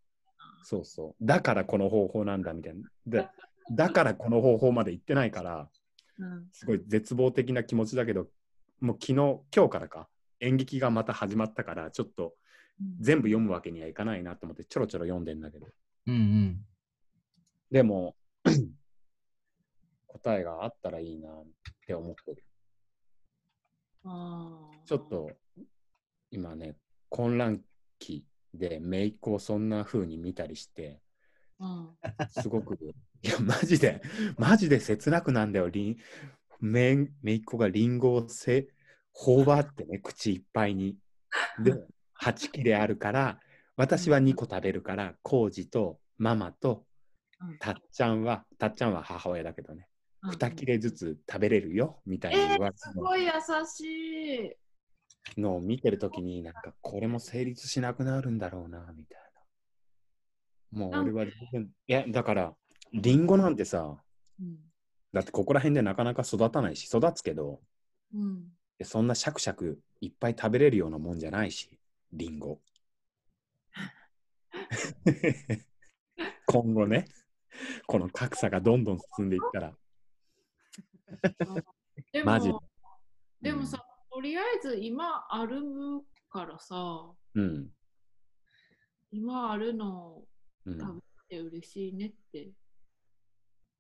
[0.63, 1.25] そうそう。
[1.25, 2.89] だからこの方法なんだみたいな。
[3.07, 3.29] で
[3.73, 5.71] だからこの方法まで言ってないから、
[6.19, 6.49] うん。
[6.53, 8.29] すごい絶望的な気持ちだけど、
[8.81, 10.09] もう昨日、今日からか、
[10.41, 12.37] 演劇がまた始まったから、ちょっと
[13.01, 15.67] 全部読むわけにはいかないなと思って、ちょろちょろ読んでんだけど。
[16.07, 16.67] うんうん。
[17.71, 18.15] でも、
[20.09, 21.47] 答えがあったらいいなっ
[21.87, 22.45] て思ってる。
[24.05, 25.31] ちょっと、
[26.31, 26.77] 今ね、
[27.15, 27.61] 混乱
[28.01, 31.01] 期で、姪っ子をそんな風に見たりして、
[31.61, 31.91] うん。
[32.29, 32.75] すごく、
[33.23, 34.03] いや、マジで、
[34.37, 35.71] マジで切なくなんだよ。
[35.71, 35.97] りん
[36.61, 38.67] めめいっ子がリンゴをせ
[39.13, 40.97] 頬張ってね、口いっぱいに。
[41.61, 41.75] で、
[42.15, 43.39] 8切れあるから、
[43.77, 46.85] 私は2個食べるから、コウジとママと
[47.41, 49.87] うんたっちゃんは、たっちゃんは母親だけどね、
[50.25, 53.31] うん2切れずつ食べれるよ、みたいに言われすごい優
[53.67, 53.85] し
[54.47, 54.64] い。
[55.37, 59.21] のを見てるときに、なんか、これも成立しなくなるんだろうな、みたい
[60.73, 60.79] な。
[60.79, 61.31] もう俺はい
[61.87, 62.55] や、だから、
[62.93, 63.97] リンゴなんてさ、
[64.41, 64.57] うん。
[65.13, 67.61] だってここら辺でなかなか育たないし、育つけど、
[68.13, 68.53] うん。
[68.83, 71.79] そんなシャクシャクいっぱい食べれるようなもんじゃないし、
[72.13, 72.61] リンゴ。
[76.47, 77.07] 今後ね、
[77.87, 79.77] この格差がどんどん進んでいったら、
[82.13, 82.63] でマジも、
[83.41, 85.61] でもさ、とりあえず今ある
[86.31, 86.77] からさ、
[87.35, 87.67] うん、
[89.11, 90.23] 今あるの
[90.67, 92.49] うん、食べて嬉しいねって。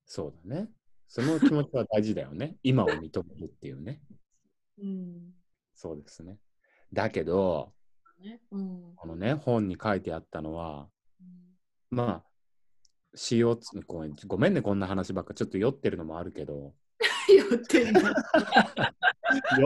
[0.04, 0.68] そうだね。
[1.08, 2.56] その気持ちは大事だよね。
[2.62, 4.02] 今を認めるっていうね。
[4.78, 5.32] うん。
[5.74, 6.38] そうですね。
[6.92, 7.72] だけど、
[8.20, 8.42] ね。
[8.50, 8.96] うん。
[8.96, 12.24] このね、本に書いてあったのは、うんまあ、
[13.16, 16.74] CO2 ごめんごめんね、こんな話ばっか、ちょっと酔ってるのもあるけど、
[17.28, 18.00] 酔ってんの？
[18.00, 18.06] 酔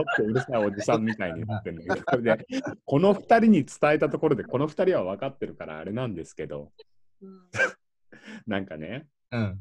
[0.01, 2.47] ってうるさいおじさんみたいになってるんだけど、これで、
[2.85, 6.71] この2人に伝えたところで、この2人は分かってるからあれなんですけど、
[7.21, 7.41] うん
[8.47, 9.59] なんかね、うん。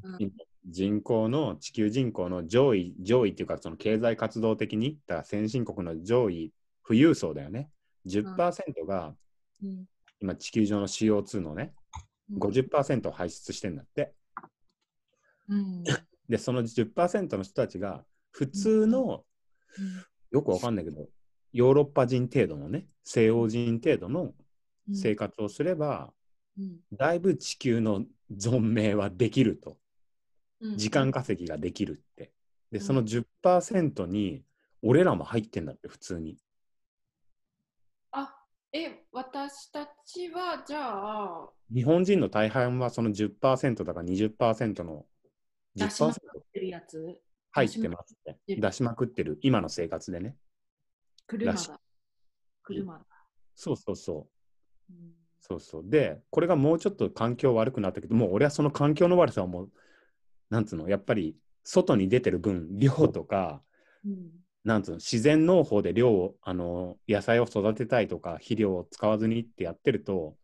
[0.67, 6.53] 人口の、地球人口の上位、上位っていうか、その経済活動的に、だから先進国の上位、
[6.87, 7.71] 富裕層だよね。
[8.07, 9.15] 10%が、
[9.63, 9.85] うん
[10.21, 11.75] 今地球上の CO2 のね、
[12.37, 14.13] 50%を排出してんだって。
[15.49, 15.85] うん
[16.29, 19.25] で、その10%の人たちが、普通の、
[20.31, 21.09] よくわかんないけど、
[21.53, 24.23] ヨーロッパ人程度のね、西洋人程度の
[24.89, 26.13] うん生活をすれば、
[26.59, 29.79] うんだいぶ地球の存命はできると。
[30.61, 32.33] うん時間稼ぎができるって。
[32.71, 34.45] で、うんその10%に、
[34.83, 36.37] 俺らも入ってんだって、普通に。
[38.13, 38.35] あ
[38.73, 45.07] え私たちはじゃあ日本人の大半はその10%だから20%の10%
[45.79, 47.21] 出しまくってるやつ？
[47.51, 48.57] 入ってますって。
[48.57, 50.37] 出しまくってる今の生活でね。
[51.27, 51.81] 車だ
[52.63, 53.05] 車だ、
[53.55, 54.29] そうそうそ
[54.91, 54.93] う。
[54.93, 55.83] うんそうそう。
[55.87, 59.71] で、これがもうちょっと環境悪くなったけど、もう俺はその環境の悪さはもう、
[60.51, 63.63] なんつうの、やっぱり外に出てる分、量とか、
[64.05, 64.31] うん
[64.65, 70.37] なんつうの、自然農法で量を、あの、野菜を育てたいとか、肥料を使わずにってやってると、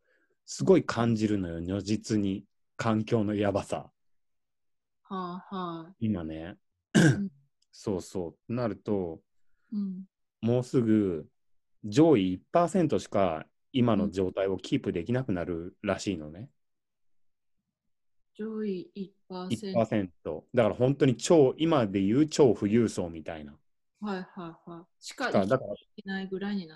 [0.46, 2.44] すごい感じるのよ、如実に。
[2.76, 3.90] 環境のやばさ。
[5.14, 6.42] はあはあ今ね。
[6.44, 6.58] ん
[7.70, 8.52] そうそう。
[8.52, 9.22] なると、
[9.72, 10.04] うん
[10.40, 11.26] もうすぐ
[11.84, 16.50] 上位1%しか今の状態をキープできなくなるらしいのね。
[18.34, 18.90] 上位
[19.30, 20.44] 1% 1%。
[20.52, 23.58] だから本当に超、今で言う超富裕層みたいな。
[24.00, 25.74] はいはいはいしかだから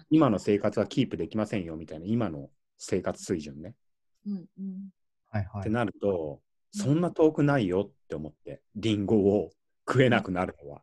[0.08, 3.74] 今の生活はキープできませんよみたいな、今の生活水準ね。
[4.24, 4.88] うんうん
[5.30, 5.60] はいはい。
[5.60, 9.50] ってなると、うんそんな遠くないよって思って、リンゴを
[9.86, 10.82] 食えなくなるのは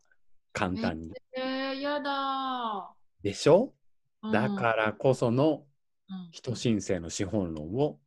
[0.54, 1.14] 簡単に。
[1.36, 3.74] えー、やだでしょ？
[4.24, 5.66] ーだからこその
[6.10, 8.00] うん人申請の資本論を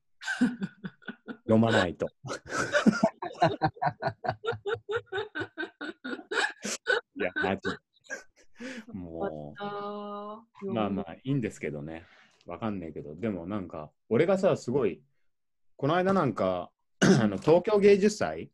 [1.43, 2.07] 読まないと。
[7.17, 7.63] いや、マジ。
[8.93, 12.05] もあう、まあまあいいんですけどね。
[12.47, 15.03] わかんないけど、でもなんか、俺がさ、すごい、
[15.77, 18.51] この間なんか、 あの東京芸術祭、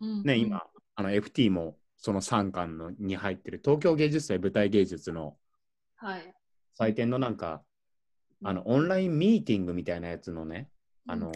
[0.00, 0.62] ね、今、
[0.94, 5.36] あの FT もその3巻のに入ってる東京芸術祭舞台芸術の
[5.96, 6.34] はい。
[6.74, 7.62] 祭典のなんか、
[8.44, 10.68] あのオンラインミーティングみたいなやつのね、
[11.06, 11.32] あの、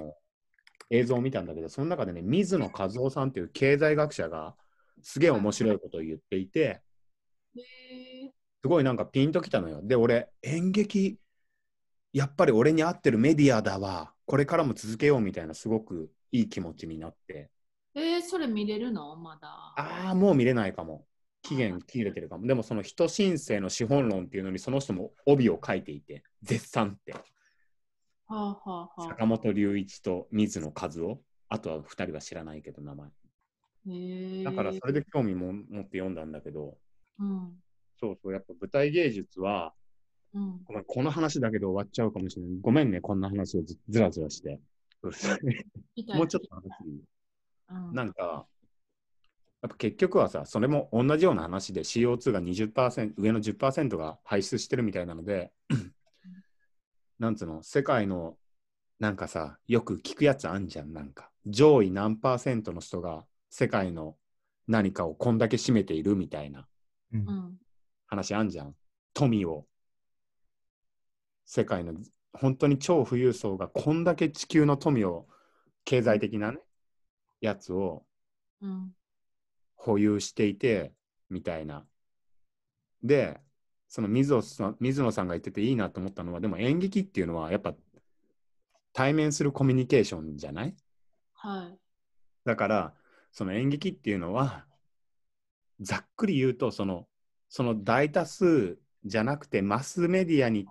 [0.90, 4.54] 映像を見たんだけど、その中でね、水野和夫さんっていう経済学者が
[5.02, 6.82] すげえ面白いことを言っていて、
[7.56, 7.60] へ
[8.26, 9.80] えすごいなんかピンときたのよ。
[9.82, 11.18] で、俺、演劇、
[12.12, 14.12] やっぱり俺に合ってるメディアだわ。
[14.26, 17.50] これからも続けようみたいな、すごくいい気持ちになって、
[17.94, 19.16] えー、それ見れるの？
[19.16, 21.04] まだああ、もう見れないかも。
[21.42, 22.46] 期限切れてるかも。
[22.46, 27.12] でも、その人申請の資本論っていうのに、その人も帯を書いていて、絶賛って。
[27.12, 27.20] は
[28.28, 31.20] あはあはあ坂本龍一と水野和夫。
[31.48, 34.44] あとは2人は知らないけど、名前。
[34.44, 36.76] だから、それで興味も持って読んだんだけど、
[37.18, 37.52] うん
[37.98, 39.74] そうそう、やっぱ舞台芸術は、
[40.32, 42.58] うんごめんこの話だけで終わっちゃうかもしれない。
[42.60, 44.60] ごめんね、こんな話をずずらずらして。
[45.02, 45.12] もう
[46.28, 46.70] ちょっと話
[47.92, 48.46] なんか、
[49.62, 55.52] やっぱ結局はさ、それも同じような話で CO2 が20%、上の10%が排出してるみたいなので、
[57.18, 58.38] なんつうの、世界の、
[58.98, 61.30] なんかさ、よく聞くやつあんじゃん、なんか。
[61.46, 64.18] 上位何パーセントの人が世界の
[64.66, 66.68] 何かをこんだけ占めているみたいな
[68.06, 68.74] 話あんじゃん。
[69.14, 69.66] 富を。
[71.46, 71.94] 世界の
[72.32, 75.26] 本当に超富裕層がこんだけ地球の富を、
[75.84, 76.60] 経済的なね、
[77.40, 78.04] やつを
[78.62, 78.94] うん。
[79.76, 80.92] 保有していて、
[81.30, 81.86] みたいな。
[83.02, 83.40] で、
[83.88, 87.74] その水野さん水野さんが言ってていいなと思ったのは、でも演劇っていうのはやっぱ
[88.92, 90.76] 対面するコミュニケーションじゃない？
[91.32, 91.78] はい。
[92.44, 92.94] だから、
[93.32, 94.66] その演劇っていうのは、
[95.80, 97.08] ざっくり言うと、その、
[97.48, 100.66] その大多数じゃなくて、マスメディアに、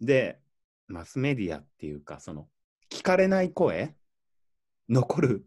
[0.00, 0.38] で、
[0.86, 2.48] マスメディアっていうか、その、
[2.90, 3.94] 聞かれない声、
[4.88, 5.46] 残る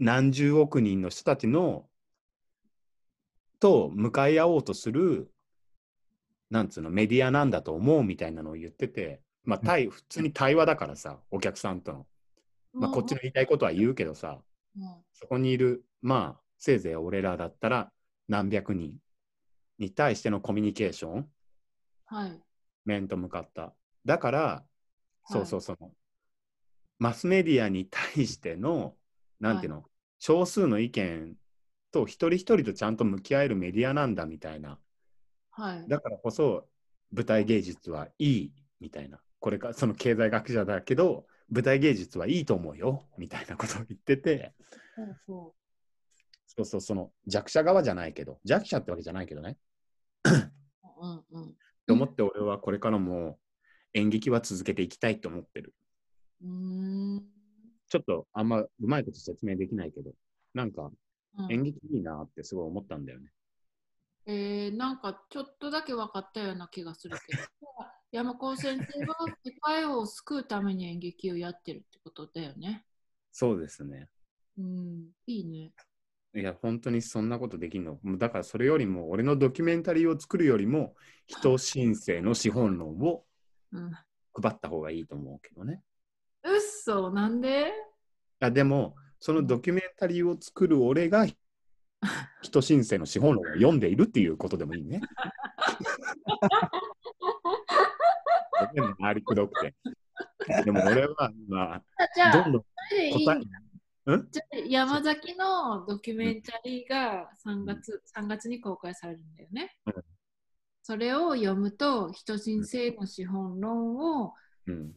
[0.00, 1.86] 何十億人の人たちの、
[3.60, 5.30] と向かい合おうとする、
[6.50, 12.06] なんつうの、メディアなんだと思うみたいなのを言ってて、まあ、対普通に対話だからさ、お客さんとの。
[12.72, 14.40] まあ、こっちの言いたいことは言うけどさ、
[14.76, 14.82] うん。
[15.12, 17.92] そこにいる、まあ、せいぜい俺らだったら
[18.28, 18.94] 何百人
[19.78, 21.28] に対してのコミュニケーション、
[22.06, 22.40] はい。
[22.86, 23.74] 面と向かった。
[24.06, 24.64] だから、
[25.28, 25.32] い。
[25.32, 25.90] そうそうその、
[26.98, 28.94] マスメディアに対しての、
[29.40, 29.84] なんていうの、
[30.20, 31.34] 少数の意見
[31.90, 34.78] と一人一人とちゃんと向き合えるメディアなんだみたいな。
[35.50, 36.68] はいだからこそ、
[37.12, 39.18] 舞台芸術はいいみたいな。
[39.40, 44.54] これか、その経済学者だけど、舞台芸術はいいと思うよみたいなことを言ってて、
[44.94, 45.54] そうそ
[46.46, 49.56] そうそう、その弱者側じゃないけど、弱者ってわけじゃないけどね。
[50.24, 50.28] う。
[51.00, 51.54] うんうん。
[51.86, 53.38] と思って俺はこれからも
[53.94, 55.74] 演劇は続けていきたいと思ってる。
[56.42, 57.39] うーん。
[57.90, 60.12] ちょっとあんまうまいこと説明できないけど、
[60.54, 60.90] なんか
[61.38, 63.30] うん演劇いいなってすごい思ったんだよね。
[64.26, 67.42] えー、なんかちょっとだけ分かったような気がするけど、
[68.12, 72.86] 山高先生は世界を救うために演劇をやってるってことだよね。
[73.32, 74.08] そうですね。
[74.56, 75.72] うん、いいね。
[76.34, 77.98] いや、本当にそんなことできんの。
[78.18, 80.94] だからそれよりも、俺のドキュメンタリーを作るよりも、
[81.26, 83.26] 人申請の資本論を
[83.72, 83.90] うん。
[84.32, 85.82] 配った方がいいと思うけどね。
[86.80, 87.72] そ、なんで？
[88.40, 91.26] あでも、そのドキュメンタリーを作る俺が
[92.42, 95.00] 人申請の資本論を読んでいるっていうことでもいいね。
[98.74, 99.74] でも回りくどくて。
[100.64, 101.82] でも俺は今、あ
[102.14, 103.10] じゃあ、どんどん答え、
[104.30, 109.76] じゃあ山崎のドキュメンタリーが3月 ,3 月に公開されるんだよね。
[109.86, 109.94] うん。
[110.82, 114.34] それを読むと、人申請の資本論を
[114.66, 114.94] うん、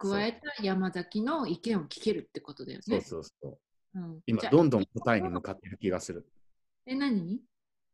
[0.00, 3.00] 蓄えた山崎の意見を聞けるってことだよね。
[3.00, 3.58] そうそうそう。
[3.94, 6.26] うん、今どんどん答えに向かってる気がする。
[6.86, 7.40] え、何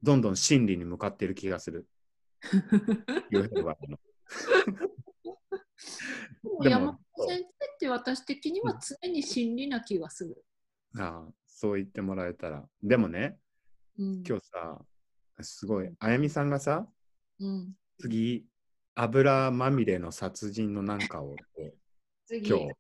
[0.03, 1.87] どんどん真理に向かってる気がする。
[3.31, 3.99] 言うてるわけの
[6.63, 10.45] でも山本先生って私的には常に真理な気がする。
[10.99, 12.65] ああそう言ってもらえたら。
[12.83, 13.39] でもね、
[13.99, 14.79] うん、今日さ、
[15.41, 16.87] すごい、あやみさんがさ、
[17.41, 18.45] うん、次、
[18.95, 21.75] 油まみれの殺人のなんかをって、
[22.41, 22.75] 次今日、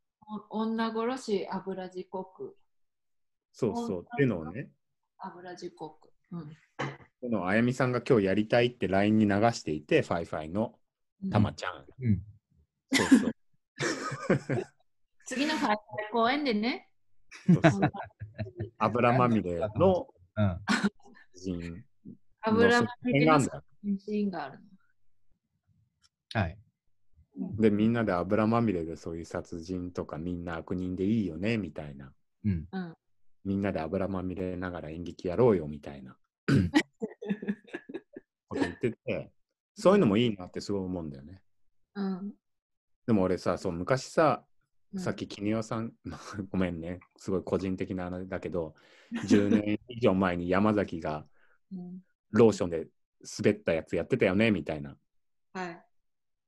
[0.50, 2.56] お女殺し油地獄。
[3.52, 4.70] そうそう、っていうのをね、
[5.18, 6.10] 油地獄。
[6.32, 6.56] うん
[7.20, 10.74] このあやみさんが今日やりたいって LINE に流していて、ファイファイの
[11.30, 11.86] たまちゃん。
[12.02, 12.22] うん。
[12.92, 13.30] そうそう。
[15.24, 15.76] 次のファイ
[16.12, 16.90] 公演でね。
[17.46, 17.92] そうそう
[18.76, 20.60] 油まみれのうん。
[22.42, 23.48] 油まみれのの
[23.98, 24.58] シーンがある
[26.34, 26.58] はい。
[27.54, 27.62] の。
[27.62, 32.12] で、みんなで油まみれでそういう殺人とかみんな悪人でいいよねみたいな。
[32.44, 32.68] うん。
[32.70, 32.94] うん
[33.44, 36.16] みんなで油まみれながら演劇やろうよみたいな
[38.48, 39.32] こと言ってて、
[39.74, 41.42] そういうのもいいなってすごい思うんだよね。
[41.94, 42.34] うん
[43.06, 44.44] でも俺さ、そう昔さ、
[44.94, 45.92] うんさっき君代さん、
[46.50, 48.74] ごめんね、すごい個人的な話だけど、
[49.28, 51.26] 10年以上前に山崎が
[51.70, 52.88] うんローションで
[53.38, 54.96] 滑ったやつやってたよねみたいな。
[55.52, 55.84] はい。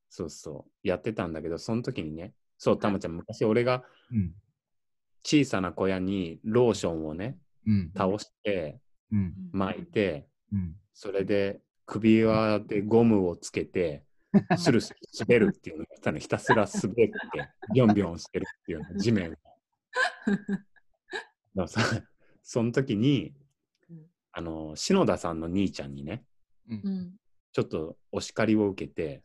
[0.08, 4.34] そうそう、やってたんだけど、その時にね、そう、たまちゃん、昔俺がうん。
[5.24, 7.90] 小さな小屋にローションをね、うん。
[7.96, 9.34] 倒して、うん。
[9.52, 10.76] 巻いて、うん。
[10.94, 14.04] それで首輪でゴムをつけて、
[14.56, 17.12] スルスル滑るっていうのをやったの、ひたすら滑って、
[17.74, 19.36] ビョンビョンしてるっていうの、地面を。
[22.42, 23.34] その時に
[23.90, 26.24] うん、あの、篠田さんの兄ちゃんにね、
[26.68, 27.16] うん。
[27.52, 29.22] ちょっとお叱りを受けて、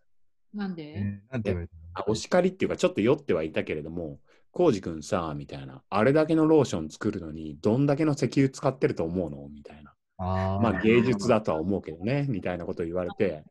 [0.53, 4.19] なんで、えーなんて言われたあお叱りっていうか、ちょっと酔ってはいたけれども、
[4.51, 9.47] コウジ君さ、みたいな、あれだけのローション作るのに、どんだけの石油使ってると思うの？
[9.49, 9.93] みたいな。
[10.17, 13.43] あーまあ芸術だとは思うけどね、みたいなことを言われて、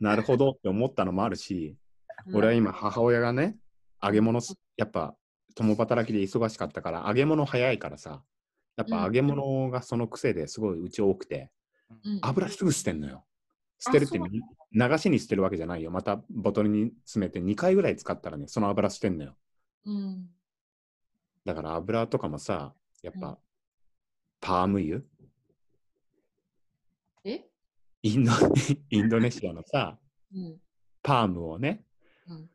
[0.00, 1.76] なるほどって思ったのもあるし、
[2.26, 2.36] うん。
[2.36, 3.56] 俺は今母親がね、
[4.02, 5.14] 揚げ物す、やっぱ
[5.54, 8.22] 共働きで忙しかったから、揚げ物早いからさ、
[8.76, 11.50] やっぱ揚げ物がその癖ですごいうち多くて、
[12.04, 12.18] うん。
[12.22, 13.24] 油すぐ捨てんのよ。
[13.84, 15.90] 捨てるって流しに捨てるわけじゃないよ。
[15.90, 19.36] またボトルに詰めて2回ぐらい使ったらね、その油捨てんのよ。
[19.84, 20.30] うん。
[21.44, 23.38] だから油とかもさ、やっうんぱ、
[24.40, 25.02] パーム油？
[27.24, 27.44] え？
[28.02, 28.32] インド
[28.90, 29.98] インドネシアのさ、
[30.32, 30.60] うん。
[31.02, 31.84] パームをね、
[32.28, 32.50] うん。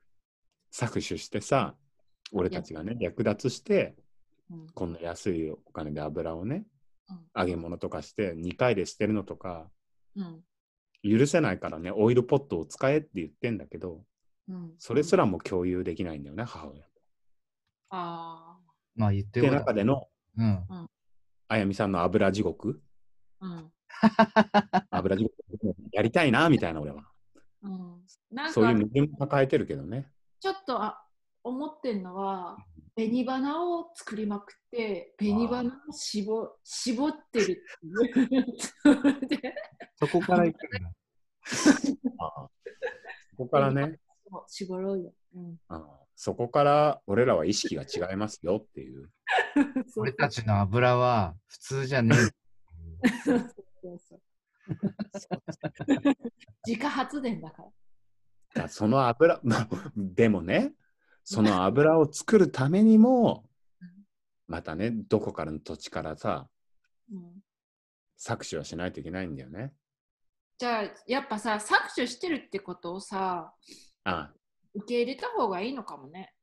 [0.71, 1.75] 搾取してさ、
[2.31, 3.97] 俺たちがね、略奪して、
[4.49, 4.67] うん。
[4.69, 9.69] こんな安いお金で油をね、うん揚げ物とかして2回で捨てるのとか、
[10.15, 10.43] うん。
[11.03, 14.03] 許せないからね、オイルポットを使えって言ってんだけど、
[14.49, 14.73] うん。
[14.77, 16.89] それすらも共有できないんだよね、母親と。
[17.89, 18.58] あ
[18.95, 20.65] まあ言ってで、る中での、うん。
[21.48, 22.81] あやみさんの油地獄、
[23.39, 23.45] あ。
[23.45, 23.71] うん。
[24.91, 25.33] 油地獄
[25.91, 27.10] やりたいな、みたいな俺は。
[27.62, 28.06] うん。
[28.31, 30.12] なんかそういう矛盾も抱えてるけどね。
[30.39, 31.04] ちょっとあ
[31.43, 32.58] 思ってんのは、
[32.98, 37.48] 紅花を作りまくって、紅花を絞絞ってるっ
[38.12, 39.27] ていう。
[39.27, 39.54] で
[39.98, 40.91] そこから行くんだ。
[43.37, 44.00] ここからね、
[44.48, 45.13] 絞ろうよ。
[45.35, 49.12] うん、あそこから俺らは意識が違いますよっていう。
[49.98, 53.10] 俺たちの油は普通じゃねえ。
[53.23, 54.21] そうそうそう
[56.65, 57.63] 自家発電だから。
[57.65, 60.73] だからその油、まあでもね、
[61.30, 63.44] その油を作るためにも
[63.82, 63.90] うん、
[64.48, 66.48] またね、どこからの土地からさ、
[67.12, 67.44] うん
[68.19, 69.73] 搾取はしないといけないんだよね。
[70.58, 73.54] じゃあやっぱさ搾取してるってことをさ
[74.06, 74.34] ああ
[74.73, 76.34] 受け入れた方がいいのかもね。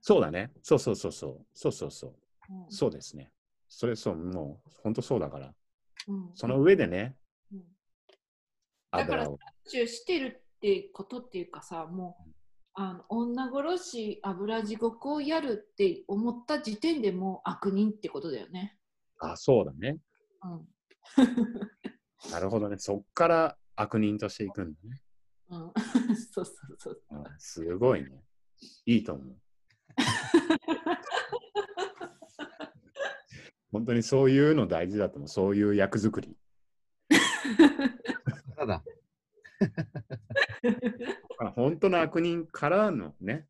[0.00, 0.52] そうだね。
[0.62, 1.46] そうそうそうそう。
[1.52, 2.14] そうそうそう。
[2.50, 3.30] うんそうですね。
[3.68, 5.52] それそう、もう本当そうだから。
[6.06, 7.14] うんその上でね、
[7.52, 7.58] うん
[8.90, 9.38] だから油を。
[9.66, 12.30] 搾取してるってことっていうかさもう
[12.80, 18.78] あの女殺し油地獄をやるって思った時点でもう悪人ってことだよね。
[19.18, 19.98] あ、そうだね。
[20.44, 20.64] うん
[22.30, 22.78] なるほどね。
[22.78, 25.02] そっから悪人としていくんだね。
[25.50, 25.72] うん、
[26.32, 27.02] そうそうそう。
[27.10, 28.22] うんすごいね。
[28.86, 29.36] いいと思う。
[33.72, 35.28] 本当にそういうの大事だと思う。
[35.28, 36.36] そういう役作り。
[38.56, 38.84] ただ、あ
[41.54, 43.46] 本当の悪人からのね。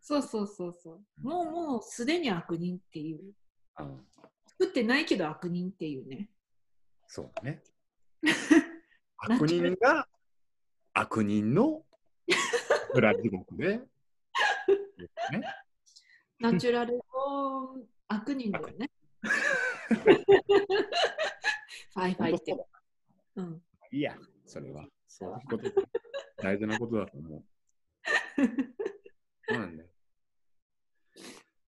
[0.00, 1.26] そうそうそうそう。
[1.26, 3.34] もうもうすでに悪人っていう。
[3.78, 4.06] うん
[4.58, 6.30] 作ってないけど悪人っていうね。
[7.06, 7.62] そうだね。
[9.18, 10.08] 悪人が
[10.94, 11.84] 悪人の
[12.94, 13.78] 裏地獄で。
[15.30, 15.42] ね、
[16.40, 18.90] ナチュラルボーン悪人だよね。
[21.92, 22.66] ファイファイって。
[23.36, 23.62] うん。
[23.92, 24.88] いいや、それは。
[25.18, 25.72] そういうことだ
[26.42, 27.44] 大事なことだと思う。
[29.48, 29.88] そうなんだよ。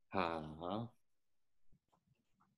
[0.10, 0.90] はあ。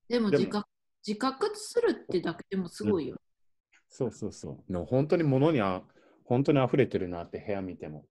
[0.10, 0.68] でも自覚
[1.06, 3.22] 自覚するってだけでもすごいよ。
[3.90, 4.74] そうそうそう。
[4.74, 5.84] の本当に物にあ
[6.26, 8.08] 本当に溢れてるなって部屋見ても。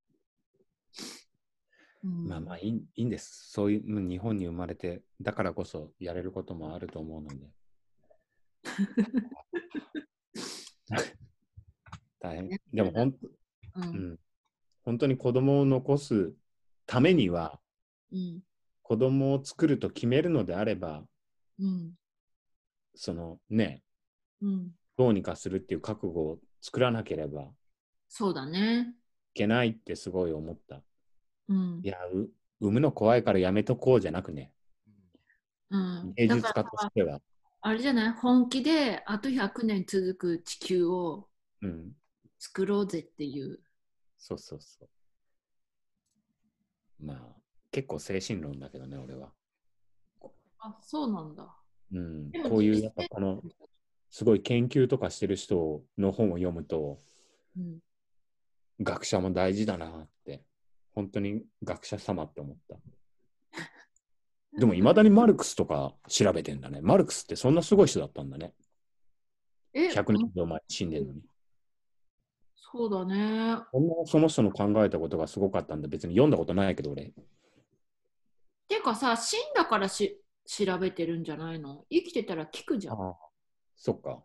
[2.05, 3.51] うんまあまあいいいいんです。
[3.51, 7.51] そういううん日本に生まれて、だからこそやれることもあると思うので。
[12.21, 12.49] 大変。
[12.73, 13.31] でも本当、う
[13.77, 14.13] うん。
[14.13, 14.19] ん、
[14.85, 16.33] 本当に子供を残す
[16.87, 17.59] ためには、
[18.13, 18.41] うん。
[18.83, 21.03] 子供を作ると決めるのであれば、
[21.59, 21.93] うん。
[22.95, 23.83] そのね、
[24.43, 24.71] うん。
[24.97, 27.47] どうにかするっていう覚悟を作らなければい
[28.09, 28.95] そうだね。
[29.35, 30.83] けないってすごい思った。
[31.49, 31.81] うん。
[31.83, 34.53] いや、う産むの怖いからやめとこうじゃなくね、
[35.71, 37.21] うん、芸術家としては。
[37.63, 38.13] あれじゃない？
[38.13, 41.29] 本気であと100年続く地球を
[41.63, 41.93] うん、
[42.41, 43.61] 作ろうぜっていう。
[44.19, 44.89] そうそうそう。
[47.05, 47.19] まあ、
[47.71, 49.31] 結構精神論だけどね、俺は。
[50.59, 51.55] あそうなんだ。
[51.93, 53.43] うんこういうやっぱこの、
[54.11, 56.99] すごい研究とかしてる人の本を読むと、
[57.57, 57.79] うん
[58.83, 60.43] 学者も大事だなって、
[60.95, 62.77] 本当に学者様って思った。
[64.59, 66.81] でも、いまだにマルクスとか調べてんだね。
[66.81, 68.55] マルクスってそんなすごい人だったんだね。
[69.75, 71.21] え100年以上前に死んでるのに。
[72.63, 73.57] そうだね。
[73.73, 77.13] そんなその人の考えたことがすごかったんで、別に読んだことないけど、俺。
[78.69, 81.85] てかさ、死んだからし調べてるんじゃないの？
[81.91, 82.95] 生きてたら聞くじゃん。
[82.95, 83.17] あ
[83.77, 84.23] そっか。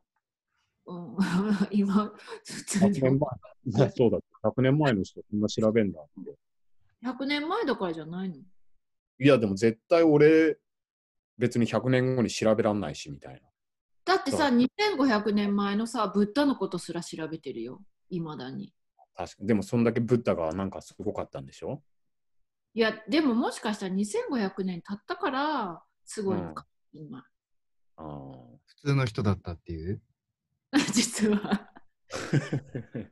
[0.86, 1.16] うん、
[1.72, 2.14] 今、
[2.46, 3.90] 普通100に年前。
[3.90, 4.20] そうだ。
[4.44, 6.38] 100年前の人、そんな調べんだって。
[7.04, 8.36] 100年前だからじゃないの？
[8.36, 10.60] いや、でも絶対俺、
[11.38, 13.40] 別に100年後に調べらんないし、みたいな。
[14.06, 17.82] だってさ、そ2500年前のさ、ブッダのことすら調べてるよ。
[18.10, 18.74] いまだに。
[19.16, 21.82] 確かでも、そんだけブッダがなんかすごかったんでしょ？
[22.74, 27.20] いや、でももしかしたら2500年経ったから、すごいのか、今。
[27.20, 27.24] あ
[27.98, 28.06] あ。
[28.66, 30.02] 普通の人だったっていう？
[30.94, 31.72] 実は。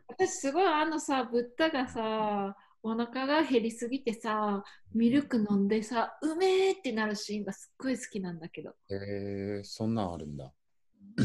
[0.08, 4.64] 私すごいあのさ、ブッダがさ、お腹が減りすぎてさ、
[4.94, 8.72] ミルク飲んでさ、うめーってなるシーンがすっごい好きなんだけど。
[8.90, 10.52] へえそんなんあるんだ。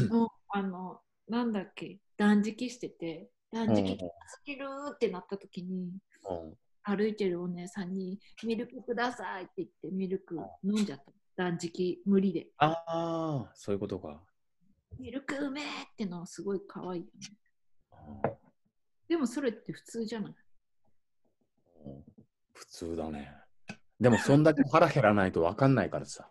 [0.09, 5.91] もうあの、なんだっけ、断食してて、断食うんきつすぎるーってなった時に、
[6.29, 11.11] うん歩いてるお姉さんに、ミルクくださいって言って、ミルク飲んじゃった。
[11.35, 12.47] 断食無理で。
[12.57, 14.23] ああ、そういうことか。
[14.97, 17.07] ミルクうめーってのはすごい可愛いよ
[18.23, 18.37] ね。
[19.07, 20.35] でもそれって普通じゃない？
[21.85, 22.03] うん
[22.53, 23.33] 普通だね。
[23.99, 26.29] でも、そんだけ腹減らないと分かんないからさ。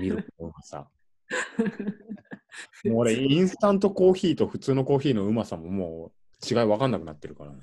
[0.00, 0.88] ミルクのうまさ。
[2.84, 6.12] もう俺、インスタントコーヒーと普通のコーヒーのうまさももう
[6.48, 7.62] 違い分かんなくなってるからね。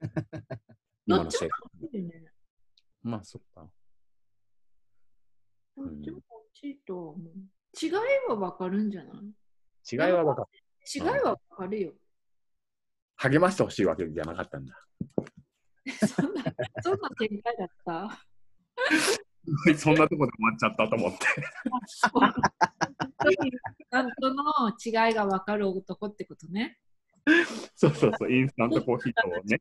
[1.06, 1.68] 今の生活。
[1.92, 2.32] いいね
[3.02, 3.70] まあ、そっか。
[5.76, 6.22] どっちも美味
[6.54, 7.32] しいとは思う。
[7.80, 7.92] 違い
[8.28, 9.24] はわかるんじゃない？
[9.92, 10.58] 違いは分かる。
[10.94, 11.92] 違いはわかるよ。
[13.16, 14.74] 励ましてほしいわけじゃなかったんだ。
[16.06, 16.42] そんな、
[16.82, 18.24] そんな展開だった？
[19.78, 21.18] そんなとこで終わっちゃったと思って。
[22.12, 22.32] 本
[23.18, 23.52] 当に
[23.90, 24.42] なんとの
[24.84, 26.78] 違いがわかる男ってことね。
[27.76, 29.58] そうそうそう、インスタントコーヒーとね。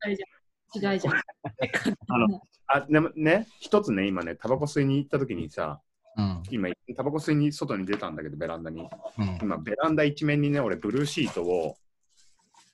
[0.75, 1.13] 違いじゃん。
[2.09, 5.81] あのあでもね、一つね、今ね、タバコ吸いに行った時にさ、
[6.17, 6.43] うん。
[6.49, 8.81] 今、タバコ吸いに外に出たんだけど、ベランダに。
[8.81, 9.37] うん。
[9.41, 11.77] 今、ベランダ一面にね、俺、ブルーシートを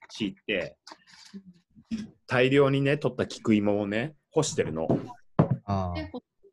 [0.10, 0.78] 敷いて、
[2.26, 4.88] 大量にね、取った菊芋をね、干してるの。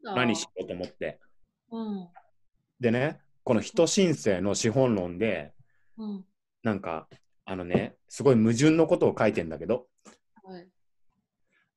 [0.02, 1.20] 何しようと思って。
[1.70, 2.08] うん。
[2.80, 5.52] でね、この人申請の資本論で、
[5.96, 6.24] うん。
[6.62, 7.08] なんか、
[7.50, 9.88] あのね、すごい矛盾のことを書いてんだけど、
[10.44, 10.68] はい。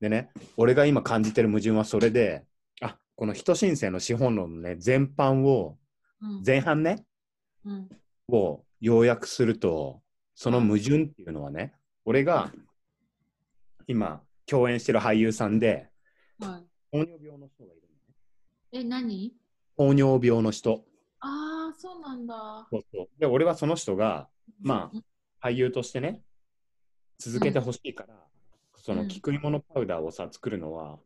[0.00, 2.44] でね、俺が今感じてる矛盾はそれで、
[2.80, 5.76] あこの人申請の資本論のね、全般を、
[6.22, 6.42] うん。
[6.46, 7.04] 前半ね、
[7.64, 7.88] うん。
[8.28, 10.00] を要約すると、
[10.36, 12.52] その矛盾っていうのはね、俺が
[13.88, 15.88] 今共演してる俳優さんで、
[16.38, 16.62] は
[16.92, 16.96] い。
[16.96, 18.80] 糖尿病の人がいるのね。
[18.80, 19.32] え、何？
[19.76, 20.84] 糖尿病の人。
[21.18, 22.68] ああ、そうなんだ。
[22.70, 24.28] そうそうで、俺はその人が、
[24.60, 24.98] まあ、
[25.44, 26.22] 俳優としてね、
[27.18, 28.14] 続けてほしいから、
[28.76, 30.98] その菊芋のパウダーをさ、作るのは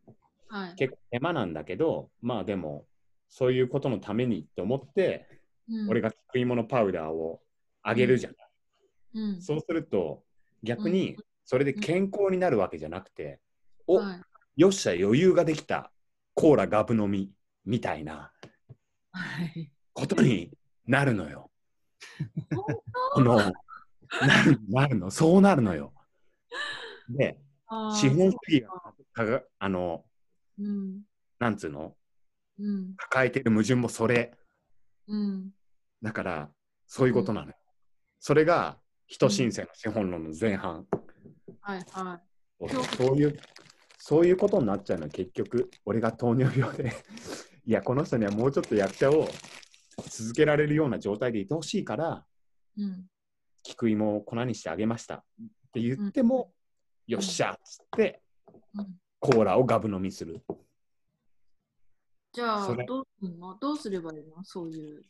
[0.49, 0.75] あ、はい。
[0.77, 2.87] 結構手間なんだけど、まあでも、
[3.29, 5.39] そういうことのためにって思って、うん
[5.87, 7.43] 俺が菊芋のパウダーを
[7.83, 8.35] あげるじゃん。
[9.15, 9.43] うん。
[9.43, 10.23] そうすると、
[10.63, 13.39] 逆にそれで健康になるわけじゃなくて、
[13.87, 14.21] おはい。
[14.57, 15.93] よっしゃ、余裕ができた、
[16.35, 17.33] コーラガブ飲み
[17.67, 18.33] みたいな
[19.11, 19.71] はい。
[19.93, 20.53] ことに
[20.87, 21.51] なるのよ。
[22.55, 22.65] 本
[23.13, 23.53] この、
[24.27, 25.93] なるなるの、そうなるのよ。
[27.09, 27.39] で、
[27.69, 28.61] 当資本主義
[29.15, 31.03] があの、ーうん。
[31.39, 31.97] なんつうの、
[32.59, 32.95] うん。
[32.97, 34.37] 抱えてる矛盾もそれ。
[35.07, 35.51] うん。
[36.03, 36.51] だから、
[36.87, 37.55] そういうことなのよ。
[38.19, 40.87] それが、人申請の資本論の前半。
[41.61, 42.21] はいは
[42.61, 43.39] そうそういう、
[43.99, 46.93] そういうことになっちゃうのは結局、俺が糖尿病で、
[47.65, 49.29] いや、この人にはもうちょっと役者を
[50.09, 52.27] 続けられるような状態でいてほしいから、
[52.77, 52.83] い。
[52.83, 53.07] うん。
[53.69, 55.23] 菊芋を粉にしてあげましたっ
[55.73, 56.53] て言っても、
[57.07, 58.23] よっしゃっつって、
[58.75, 58.87] うん
[59.21, 60.41] コーラをガブ飲みする。
[62.33, 63.57] じゃあどうすんの？
[63.61, 64.45] どうすればいいの？
[64.45, 65.03] そういう。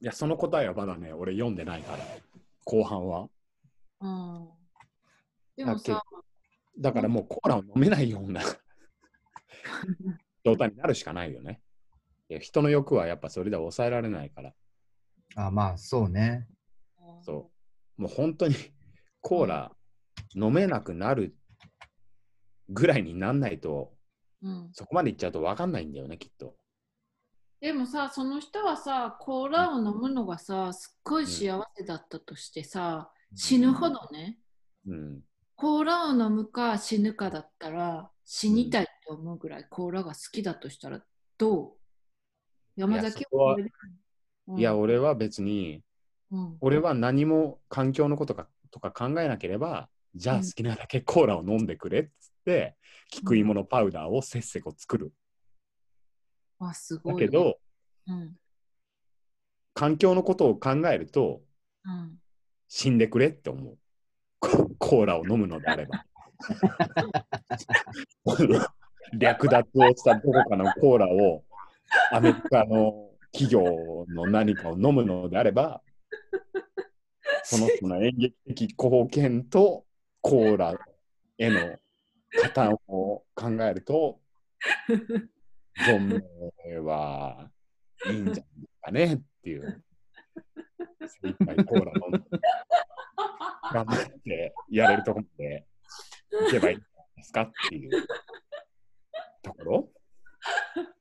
[0.00, 2.04] いや、その答えはまだね、俺読んでないから、
[2.64, 3.28] 後半は。
[4.00, 4.48] うん。
[5.56, 6.00] でもさ、
[6.78, 8.42] だからもうコーラを飲めないような
[10.44, 11.60] 状態になるしかないよね。
[12.28, 14.54] いや人の欲はやっぱそれでは抑えられないから。
[15.34, 16.46] あ、まあ、そうね。
[17.22, 17.55] そう。
[17.96, 18.54] もう本当に
[19.20, 19.72] コーラ
[20.34, 21.36] 飲めなくなる
[22.68, 23.92] ぐらいになんないと、
[24.42, 24.68] うん。
[24.72, 26.56] そこまでいっちゃうと分かんないんだよね、きっと。
[27.60, 34.38] でもさ、その人はさ、コーラを飲むのがさ、すっごい幸せだったとしてさ、死ぬほどね、
[34.86, 35.20] うん。
[35.56, 41.00] コーラを飲むか死ぬかだったら、死にたいって思うぐらいコーラが好きだとしたら、
[41.38, 41.72] どう？
[42.76, 43.56] 山崎は
[44.58, 45.82] いや、俺は別に、
[46.32, 52.10] うん俺は何も環境のことかとか考えなければ、じゃあうん好きなだけコーラを飲んでくれっつっ
[52.44, 52.76] て、
[53.10, 55.12] 菊芋のパウダーをせっせこ作る。
[56.58, 57.20] あ、すごい、ね。
[57.20, 57.58] だけど、
[58.08, 58.36] うん、
[59.74, 61.40] 環境のことを考えると、
[61.84, 62.18] うん。
[62.68, 63.78] 死んでくれって思う。
[64.40, 66.04] ココーラを飲むのであれば。
[69.12, 71.44] 略奪をしたどこかのコーラを
[72.10, 75.82] アメリカの企業の何かを飲むのであれば、
[77.44, 79.86] その人の演劇的貢献と
[80.20, 80.74] コーラ
[81.38, 81.78] への
[82.42, 84.20] 加担を考えると、
[85.86, 86.22] 存
[86.62, 87.50] 命は
[88.06, 89.82] いいんじゃないかねっていう。
[91.22, 92.40] 精一杯コーラ飲んで
[93.72, 95.66] 頑張ってやれるところまで
[96.32, 98.06] 行けばいいんじゃないですかっていう
[99.42, 99.90] ところ。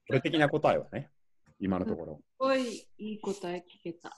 [0.07, 1.09] これ的な答えはね、
[1.59, 2.17] 今のところ。
[2.17, 4.17] すごいいい答え聞けた。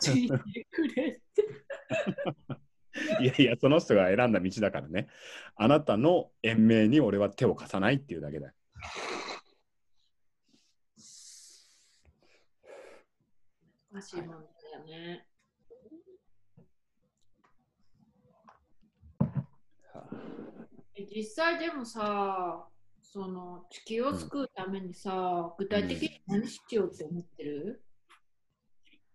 [0.00, 0.38] 死んで
[0.70, 1.46] くれって。
[3.20, 5.08] いやいや、その人が選んだ道だからね。
[5.54, 8.52] あなたの延命に俺は手を貸さないっていうだけだよ。
[13.92, 15.26] 難しいもんだよね。
[20.94, 22.66] え実際でもさ、
[23.16, 27.82] その地球を救うためにさ、具体的に何しようって思ってる、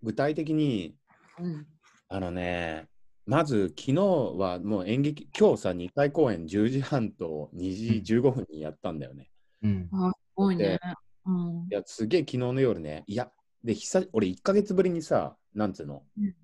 [0.02, 0.96] 具体的に、
[1.38, 1.68] うん、
[2.10, 2.88] あのね、
[3.28, 9.30] まず昨日はもう演劇、今日さ、2回公演10時半と2時15分にやったんだよね。
[9.62, 9.90] うん。
[9.94, 10.80] あ、すごいねで。
[11.28, 13.32] うんいや、すげえ昨日の夜ね、いや、
[13.64, 16.36] で、久俺1ヶ月ぶりにさ、なんつうの、うん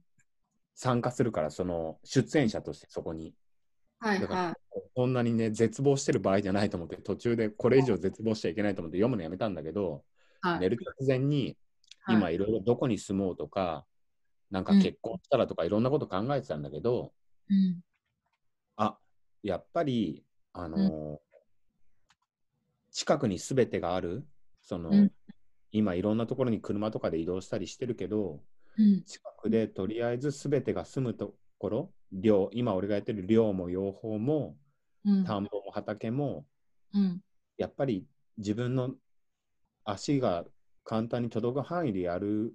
[0.80, 3.34] 参加するから、その出演者としてそこに。
[4.00, 4.56] はいだからは
[4.96, 10.04] そんなにね、絶望してる場合じゃないと思って、途中でこれ以上絶望しちゃいけないと思って読むのやめたんだけど、
[10.44, 10.48] い。
[10.48, 11.58] はい寝る直前に、
[12.00, 13.86] はい今いろいろどこに住もうとか、
[14.50, 17.12] なんかうん結婚したらとかいろんなこと考えてたんだけど、
[17.50, 17.82] うん
[18.78, 18.98] あ
[19.44, 20.24] やっぱり
[20.54, 21.20] あの、
[22.92, 24.26] 近くに全てがある、
[24.62, 25.12] その、うん
[25.72, 28.42] 今いろんなところに車とかで移動したりしてるけど、
[28.78, 29.04] うん。
[29.04, 34.56] 近くでとりあえず全てが住むところ、寮、今俺がやってる寮も養蜂も、うん。
[35.26, 36.46] 田んぼも畑も、
[36.94, 37.22] うん。
[37.58, 38.06] やっぱり
[38.38, 38.92] 自分の
[39.84, 40.46] 足が
[40.84, 42.54] 簡単に届く範囲でやる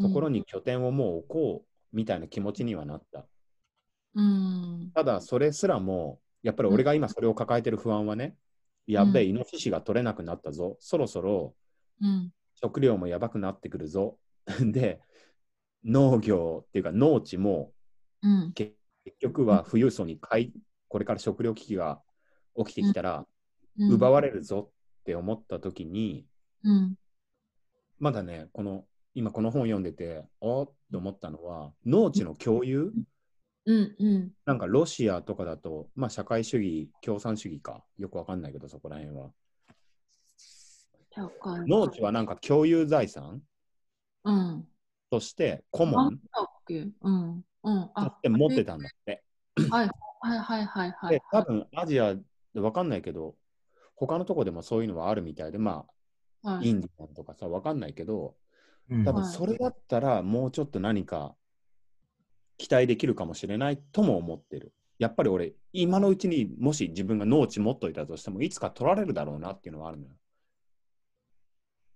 [0.00, 3.26] ところに拠点をもう置こうみたいな気持ちにはなった。
[4.14, 4.90] うん。
[4.94, 8.36] ただそれすらも、やっぱり俺が今それを抱えてる不安はね、
[8.86, 10.76] やっべえ、イノシシが取れなくなったぞ。
[10.80, 11.54] そろそろ
[12.00, 12.32] うん。
[12.60, 14.18] 食料もやばくなってくるぞ。
[14.60, 15.00] で、
[15.84, 17.72] 農業っていうか農地も
[18.22, 18.52] うん。
[18.54, 18.74] 結
[19.20, 20.52] 局は富裕層に買い、
[20.94, 22.00] これから食料危機が
[22.56, 23.26] 起きてきたら、
[23.76, 24.70] 奪われるぞ
[25.00, 26.24] って思った時に、
[26.62, 26.94] うん。
[27.98, 32.92] まだね、この今この本読んでて、あっと思ったのは、農地の共有、
[33.66, 33.96] うん。
[33.98, 34.32] うん。
[34.46, 39.30] なんかロシアとかだと、まあ社会主義、共産主義か、よくわかんないけど、そこら辺は。
[41.66, 43.42] 農地はなんか共有財産？
[44.22, 44.68] うん。
[45.10, 46.86] として、コモンなんだっけ？
[47.00, 47.44] うん。
[47.64, 47.84] うん。
[47.86, 49.24] とあし、て持ってたんだって。
[49.68, 49.90] はい
[50.24, 51.10] はいはいはいはい。
[51.10, 53.34] で、多分アジアでわかんないけど、
[53.94, 55.84] 他のとこでもそういうのはあるみたいで、ま
[56.42, 58.34] あ、はいインディアンとかさ、わかんないけど、
[58.90, 61.34] うん多分はいそれだったらもうちょっと何か
[62.58, 64.72] 期待できるかもしれないとも思ってる。
[64.98, 70.10] やっぱり俺、今のうちにもし自分が農地持っといたとしても、いつか取られるだろうなっていうのはあるのよ。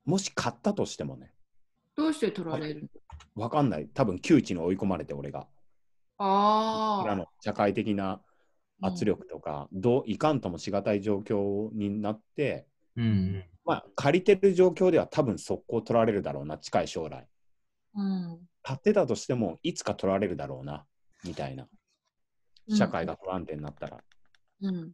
[0.05, 1.33] もし買ったとしてもね、
[1.97, 2.91] どうして取られる
[3.35, 3.89] わかんない。
[3.89, 5.47] 多分窮地に追い込まれて俺が。
[6.19, 7.11] ああ。
[7.11, 8.21] あの社会的な
[8.81, 12.67] 圧力とか、どういかんともしがたい状況になって、
[12.97, 17.27] うんまあ、借りてる状況では多分速攻取られるだろうな、近い将来。
[17.95, 18.39] うん。
[18.63, 20.85] 買ってたとしても、いつか取られるだろうな、
[21.25, 21.69] みたいな。
[22.71, 23.97] 社会が不安定になったら。
[23.97, 24.01] っ
[24.63, 24.93] うん。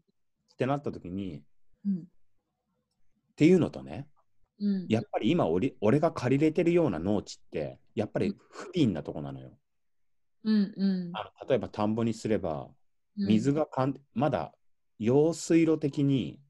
[0.57, 1.43] てなった時に、っ
[1.87, 2.05] うん。
[3.37, 4.09] ていうのとね、
[4.61, 4.87] うん。
[4.89, 9.53] やっぱり今俺、俺が借りれてるような農地って、やっぱり不憫なとこなのよ。
[10.45, 10.75] うん。
[10.77, 11.11] うん。
[11.15, 12.69] あの例えば田んぼにすれば、
[13.19, 14.53] うん水がかん、まだ
[14.99, 16.41] 用水路的に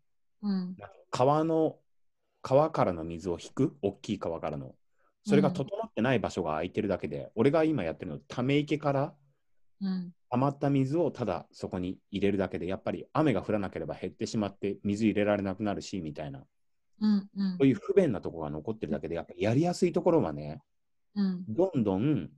[0.42, 0.76] うん。
[1.11, 1.78] 川の
[2.42, 3.76] 川からの水を引く？
[3.82, 4.74] 大きい川からの
[5.24, 9.14] それが整ってない場所が空いてるだけで、俺が今やってるのため池から
[9.80, 10.12] うん。
[10.30, 16.45] 溜まった水をただそこに入れるだけでやっぱり雨が降らなければ減ってしまって水入れられなくなるしみたいな
[17.01, 17.28] うん。
[17.36, 20.61] うんそういう不便なところが残ってるだけでやっぱりやりやすいところはね
[21.14, 21.45] うん。
[21.49, 22.30] どんどんうん。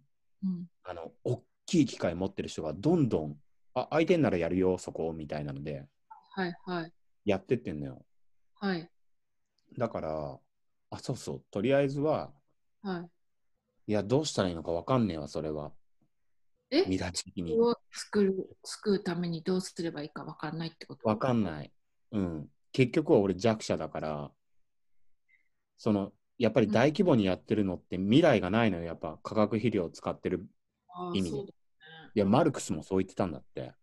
[0.85, 3.37] あの大きい機械持ってる人がどんどん
[3.75, 5.87] あ空いてんならやるよそこみたいなので
[6.31, 6.93] はいはい。
[7.25, 8.05] やってってんのよ
[8.55, 8.91] はい。
[9.77, 10.39] だから
[10.91, 12.33] あそうそうとりあえずは
[12.83, 13.11] はい。
[13.89, 15.73] いやどうしたらいいのかわかんねえわそれは
[16.71, 16.85] え？
[16.87, 21.09] 見立ち的にを作る、作るためにどうすればいいかわかんないってこと？
[21.09, 21.73] わかんない。
[22.11, 22.49] うん。
[22.73, 24.31] 結局は俺弱者だから、
[25.79, 28.84] その、やっぱり大規模にやってるのって未来がないのよ。
[28.84, 30.47] やっぱ化学肥料を使ってる。
[31.14, 31.47] 意味でそう
[32.14, 33.74] いや、マルクスもそう言ってたんだって。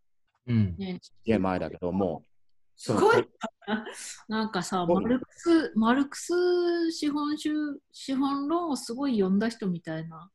[0.47, 0.75] うん。
[0.77, 0.99] だね。
[1.23, 2.27] いや、前だけど、もう、
[2.75, 3.29] すごい
[4.27, 7.51] なんかさ、マルクス、マルクス資本主
[7.91, 10.31] 資本論をすごい読んだ人みたいな。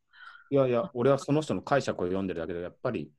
[0.51, 3.13] いやいや、俺はその人の解釈を読んでるだけで、やっぱり、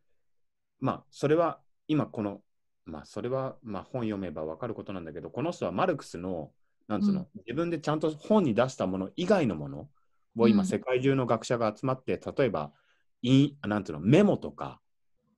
[0.79, 2.41] まあ、それは今この、
[2.85, 6.51] まあ、それは、まあ、本読めばわかることなんだけど、この人はマルクスの、
[6.89, 9.89] なんつうの、自分でちゃんと本に出したもの以外のもの
[10.35, 12.73] を今、うん世界中の学者が集まって、例えば、
[13.21, 14.81] いなんつうの、メモとか、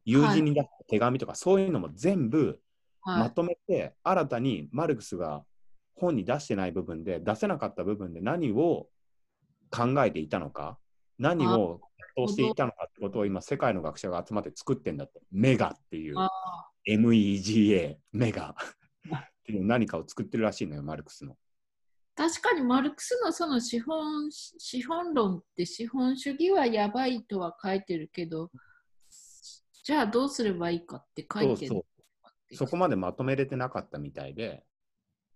[0.06, 2.60] 友人に出した手紙とか、そういうのも全部
[3.02, 3.20] はい。
[3.20, 5.44] まとめて、新たにマルクスが
[5.96, 8.88] 本に出してない部分で、出せなかった部分で何を
[9.72, 10.80] 考えていたのか、
[11.20, 11.82] 何を
[12.16, 15.20] どうしていたのかってことを今、世界の学者が集まって作ってんだって。
[15.32, 16.30] メガっていうあ、
[16.88, 18.56] MEGA、メガ
[19.60, 21.38] 何かを作ってるらしいのよ、マルクスの。
[22.16, 28.52] 確かにマルクスのその資本資本論って資本主義はやばいとは書いてるけど、
[29.84, 31.86] じゃあどうすればいいかって書いてる。
[32.54, 32.68] そ。
[32.68, 34.64] こまでまとめれてなかったみたいで、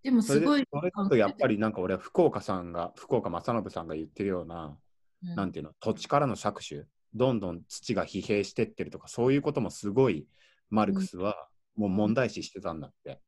[0.02, 0.64] でもすごい。
[0.72, 4.78] それだとやっぱりなんか俺は福岡さんが、福岡正信さんが言ってるような、
[5.24, 10.28] うん、なんていうの、土地からの搾取、どんどん土が疲弊してってるとか、そういうこともすごい、
[10.70, 13.20] マルクスはもう問題視してたんだって。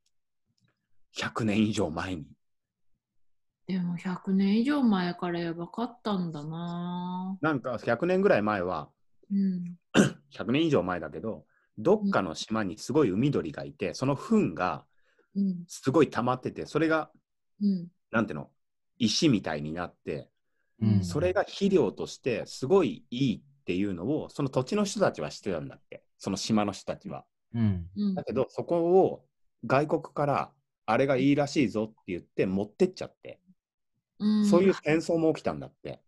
[1.19, 2.27] 100年以上前に。
[3.67, 9.77] でも100年以上前からやばかったんだななんか100年ぐらい前は、ぁうん。
[10.33, 11.45] 100年以上前だけど、
[11.77, 14.85] どっかの島にすごい海鳥がいて、その糞が
[15.37, 15.65] うん。
[15.67, 17.11] すごい溜まってて、それが、
[17.61, 17.89] うん。
[18.11, 18.51] なんていうの、
[18.99, 20.31] 石みたいになって、
[20.81, 27.25] うんそれが肥料としてすごいいいっていうのを、その土地の人たちは知ってたんだって、その島の人たちは。
[27.53, 27.87] うん。
[27.97, 29.25] うんだけど、そこを
[29.67, 30.53] 外国から
[30.91, 33.39] あれがいいらしいぞって言って持ってっちゃって、
[34.19, 36.01] うんそういう戦争も起きたんだって。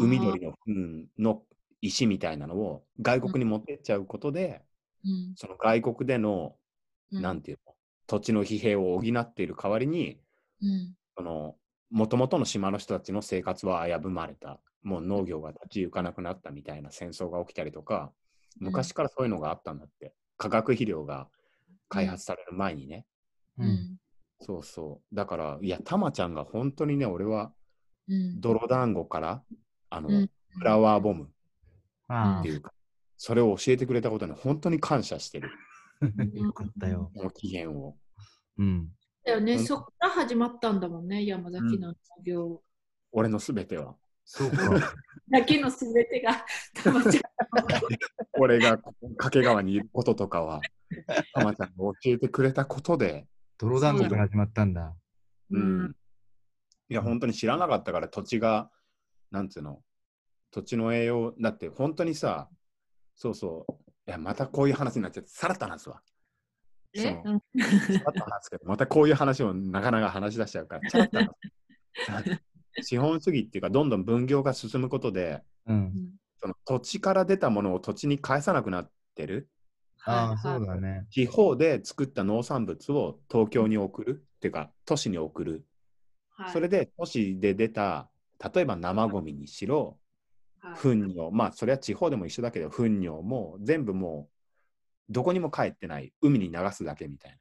[0.00, 0.50] 海鳥の。
[0.50, 1.42] の糞の
[1.80, 4.64] 石みたいなのを外国に持ってっちゃうことで、
[5.04, 6.56] うんその外国での、
[7.12, 7.72] うんなんていうの、
[8.08, 10.18] 土地の疲弊を補っている代わりに、
[10.60, 11.54] うんその、
[11.90, 14.58] もともとの島の人たちの生活は危ぶまれた。
[14.82, 18.12] もう農業が立ち行かなくなったみたいな戦争が起きたりとか、
[18.58, 20.14] 昔からそういうのがあったんだって。
[20.36, 21.28] 化学肥料が
[21.88, 23.06] 開発される前にね。
[23.58, 23.98] ううんん
[24.40, 25.14] そうそう。
[25.14, 27.52] だから、いや、たまちゃんが本当にね、俺は
[28.08, 29.42] うん泥団子から、
[29.90, 31.30] あの、うんフラワーボム
[32.08, 32.72] あっていうか、
[33.16, 35.50] それを教えてくれたことに本当に感謝してる。
[36.00, 37.12] あ、 よかったよ。
[37.14, 37.96] この起源を。
[38.56, 38.88] うん。
[39.24, 41.94] だよね、うんそこから始まったんだもんね、山崎の農
[42.24, 42.62] 業。
[43.12, 43.94] 俺のすべては。
[44.24, 44.56] そうか。
[45.30, 46.44] だけのすべてが、
[46.74, 47.22] たまちゃん。
[48.38, 50.60] 俺が掛川にいることとかは、
[51.34, 53.28] たまちゃんが教えてくれたことで、
[53.58, 54.96] 泥団子から始まったんだ。
[55.50, 55.96] ううんん。
[56.88, 58.70] いや、本当に知らなかったから、土地が、
[59.30, 59.82] なんつうの、
[60.50, 62.48] 土地の栄養、だって本当にさ、
[63.14, 63.72] そうそう、
[64.06, 66.00] いや、またこういう話になっちゃって、さらっと話すわ。
[66.94, 67.02] え？
[67.02, 67.22] さらっ
[68.14, 71.18] と話すけど、またこういう話をなかなか話し出しちゃうから、ちゃらっと
[72.06, 76.14] 話す資本主義っていうか、どんどん分業が進むことで、うん。
[76.40, 79.50] その土地から出たものを土地に返さなくなってる。
[80.08, 80.38] ああ、はい。
[80.38, 81.06] そうだね。
[81.10, 85.64] 地方で作った農産物を東京に送るっていうか、都市に送る。
[86.30, 86.52] はい。
[86.52, 88.10] それで都市で出た、
[88.54, 89.98] 例えば生ゴミにしろ、
[90.60, 90.78] はい。
[90.78, 94.30] 糞尿、まあそれは地方でも一緒だけど、糞尿も全部も
[95.10, 97.38] う、どこにも帰ってない、海に流すだけみたいな。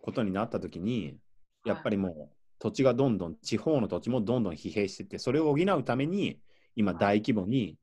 [0.00, 1.18] ことになったときに、
[1.64, 6.40] やっぱりもう土地がどんどん、地方の土地もどんどん疲弊してって、それを補うために、
[6.76, 7.76] 今大規模に、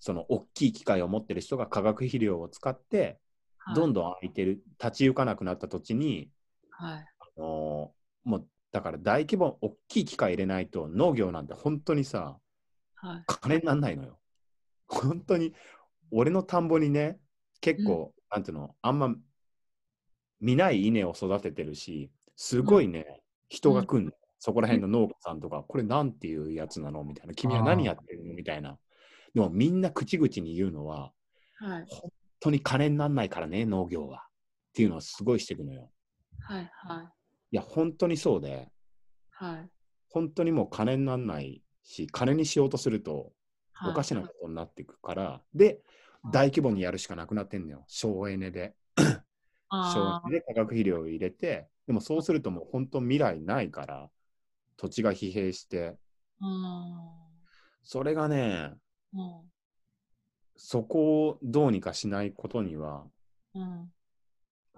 [0.00, 3.20] その大きい機械を持ってる人が化学肥料を使って、
[3.58, 3.74] はい。
[3.76, 6.30] どんどん空いてる、立ち行かなくなった土地に、
[6.70, 7.06] はい。
[7.36, 7.92] あの
[8.24, 12.38] もうだから大規模、大きい機械入れないと農業なんて本当にさ、
[12.94, 13.24] はい。
[13.26, 14.18] 金にならないのよ。
[14.88, 15.54] 本当に、
[16.10, 17.18] 俺の田んぼにね、
[17.60, 19.14] 結構、なんていうの、あんま
[20.40, 24.12] 見ない稲を育ててるし、すごいね、人が来んの。
[24.38, 27.04] そこら辺の農家さんとか、これなんていうやつなの？
[27.04, 27.34] みたいな。
[27.34, 28.32] 君は何やってるの？
[28.32, 28.78] みたいな。
[29.34, 31.12] でもみんな口々に言うのは、
[31.56, 32.10] はい本
[32.42, 34.24] 当に金にならないからね、農業は。
[34.70, 35.90] っていうのをすごいしていくのよ。
[36.40, 37.04] はいはい
[37.52, 38.70] いや、本当にそうで、
[39.30, 39.70] はい
[40.08, 43.32] 本当にもう金にならないし、金にしようとすると
[43.72, 45.82] はいおかしなことになっていくから、で、
[46.32, 47.84] 大規模にやるしかなくなってんのよ。
[47.88, 48.74] 省エネで。
[48.98, 49.04] 省
[49.68, 54.10] あエネで化学肥料を入れて、でもそうするともう本当未来ないから、
[54.76, 55.98] 土地が疲弊して、
[57.82, 58.72] それがね、
[59.14, 59.52] うん。
[60.56, 63.04] そこをどうにかしないことには、
[63.54, 63.92] うん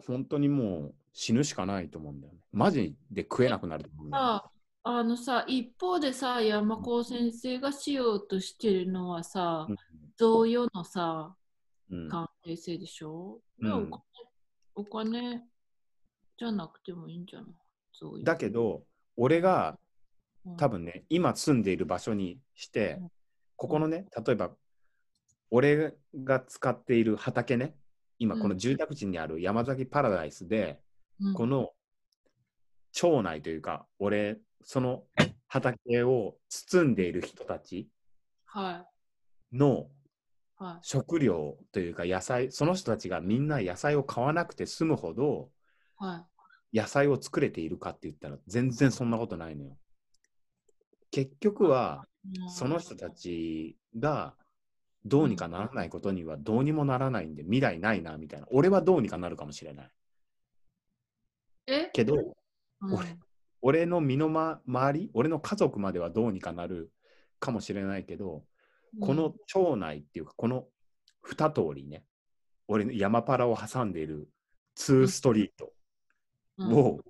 [0.06, 2.40] 本当にもう死ぬしかないと思うんだよね。
[2.50, 4.28] マジで食えなくなると思うんだよね。
[4.30, 4.50] さ
[4.84, 9.68] ああのさ一方でさ山子先生がしようとしてるのはさ
[10.16, 11.36] 贈与のさ
[11.90, 12.04] うん。
[12.04, 13.90] うん関係性でしょ、うん。
[14.74, 15.42] お金
[16.38, 17.46] じゃなくてもいいんじゃな
[18.18, 18.24] い？
[18.24, 18.82] だけど、
[19.16, 19.78] 俺が
[20.44, 20.56] うん。
[20.56, 23.08] 多分ね、今住んでいる場所にしてうん、
[23.62, 24.50] ここのね、例えば、
[25.52, 25.94] 俺
[26.24, 27.76] が使っている畑ね、
[28.18, 30.80] 今この住宅地にある山崎パラダイスで、
[31.20, 31.34] うん。
[31.34, 31.70] この
[32.90, 35.04] 町内というか、俺、その
[35.46, 37.88] 畑を包んでいる人たち
[38.46, 38.84] は
[39.52, 39.56] い。
[39.56, 39.86] の
[40.56, 40.78] はい。
[40.82, 45.50] 食料というか野菜、その人たちがみんな野菜を買わなくて済むほど
[45.98, 46.26] は
[46.74, 49.78] 野菜を作れているかって言ったら全然そんなことないのよ。
[51.12, 52.08] 結局は、
[52.48, 54.34] その人たちが
[55.04, 58.46] どうにかならないことにはどうにもならないんで未来ないなみたいな。
[58.50, 59.90] 俺はどうにかなるかもしれない。
[61.66, 61.90] え？
[61.92, 62.18] けど、う
[62.90, 62.94] ん。
[62.94, 63.16] 俺
[63.64, 66.90] 俺の身のま回り、俺の家族まではどうにかなる
[67.38, 68.44] かもしれないけど、
[69.00, 70.66] この町内っていうか、この
[71.22, 72.04] 二通りね、
[72.66, 74.28] 俺の山パラを挟んでいる
[74.76, 75.72] 2ストリート
[76.58, 76.74] うん。
[76.74, 77.00] を、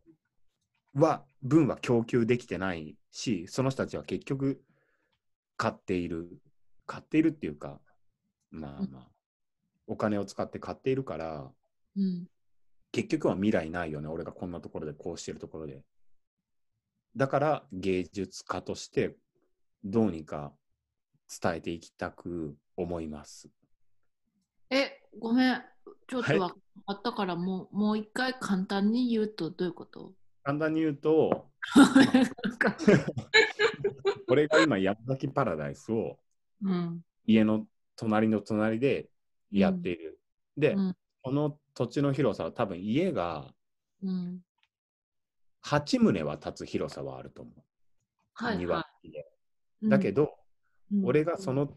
[0.95, 4.63] は、分は供給できてないし、その人たちは結局
[5.57, 6.41] 買っている、
[6.87, 7.81] 買っているっていうか、
[8.51, 9.09] まあまあ、
[9.87, 11.51] お金を使って買っているから、
[11.97, 12.27] うん
[12.95, 15.83] 結局は未来ないよね、俺がこんなところでこうしてるところで。
[17.17, 19.17] だから芸術家として
[19.83, 20.53] どうにか
[21.43, 23.49] 伝えていきたく思います。
[24.69, 25.63] え、ごめん。
[26.07, 26.57] ちょっはいとわか
[26.93, 30.13] ったから、もう、もう一回簡単に言うとどういうこと？
[30.43, 31.49] 簡単に言うと、
[34.33, 36.19] 俺が今山崎パラダイスを
[36.63, 37.03] うん。
[37.27, 37.67] 家の
[37.97, 39.09] 隣の隣で
[39.51, 40.19] やっている。
[40.57, 43.55] で、うんこの土地の広さは多分家が
[44.03, 44.41] うん。
[45.65, 47.63] 8棟は建つ広さはあると思う。
[48.35, 49.27] はい、庭は付きで
[49.83, 49.89] い。
[49.89, 50.35] だけど、
[50.93, 51.71] うん、俺がその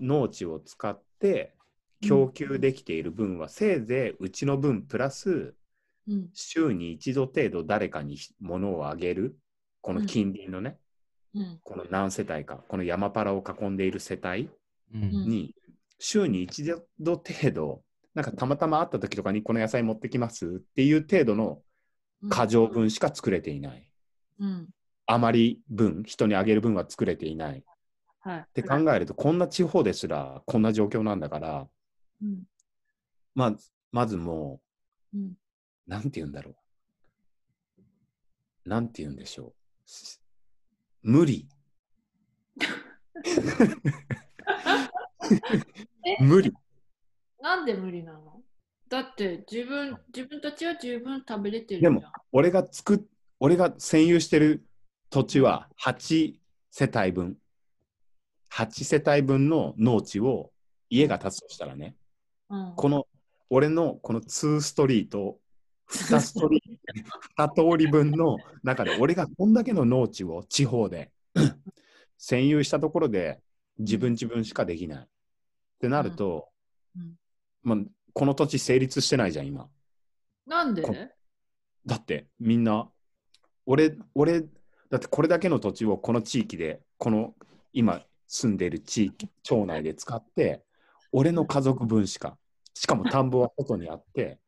[0.00, 1.54] 農地を使って
[2.00, 5.54] 供給できている分は、せいぜいうちの分プラス
[6.08, 9.36] うん、週に一度程度誰かに物をあげる
[9.80, 10.76] この近隣のね、うん、
[11.62, 14.50] この何世帯かこの山パラを囲んでいる世帯
[14.92, 15.54] に
[15.98, 17.82] 週に一度程度
[18.14, 21.58] なんかたまたま会った時とかにこの野菜持ってきますっていう程度の
[22.22, 23.86] うん過剰分しか作れていない。
[24.40, 24.68] うん。
[25.06, 27.58] 余り分、人にあげる分は作れていない。
[27.58, 27.62] っ
[28.20, 28.46] はい。
[28.54, 31.68] て考えると、こんな地方ですらこんな状況なんだから、
[32.22, 32.44] うん、
[33.34, 33.56] まあ、
[33.92, 34.60] まずも
[35.14, 35.20] うん。
[35.20, 35.36] う、
[35.86, 36.56] なんて言うんだろ
[38.64, 38.68] う。
[38.68, 39.52] なんて言うんでしょう。
[41.06, 41.48] し無理。
[46.20, 46.52] 無理。
[47.40, 48.42] なんで無理なの？
[48.88, 52.02] だって自分自分たちは十分食べれてるでも。
[52.32, 53.00] 俺が作っ、
[53.40, 54.66] 俺が占有してる
[55.10, 56.34] 土地は8
[56.70, 57.38] 世帯分。
[58.52, 60.52] 8世帯分の農地を
[60.88, 61.96] 家が建つとしたらね、
[62.48, 63.06] うん、この
[63.50, 65.38] 俺のこの2ストリート、
[65.90, 66.75] 2ストリート、
[67.38, 71.10] 2通り分の中で俺がこんだけの農地を地方で
[72.18, 73.40] 占有したところで
[73.78, 75.04] 自分自分しかできない。
[75.04, 75.06] っ
[75.78, 76.48] てなると、
[76.96, 77.12] うん
[77.62, 77.78] まあ、
[78.14, 79.68] この土地成立してないじゃん、今。
[80.46, 80.80] なんで？
[80.80, 80.94] こ
[81.84, 82.88] だってみんな、
[83.66, 84.46] 俺、俺、だ
[84.96, 87.34] ってこれだけの土地をこの地域で、この
[87.74, 90.64] 今住んでる地域、町内で使って、
[91.12, 92.38] 俺の家族分しか、
[92.72, 94.38] しかも田んぼは外にあって、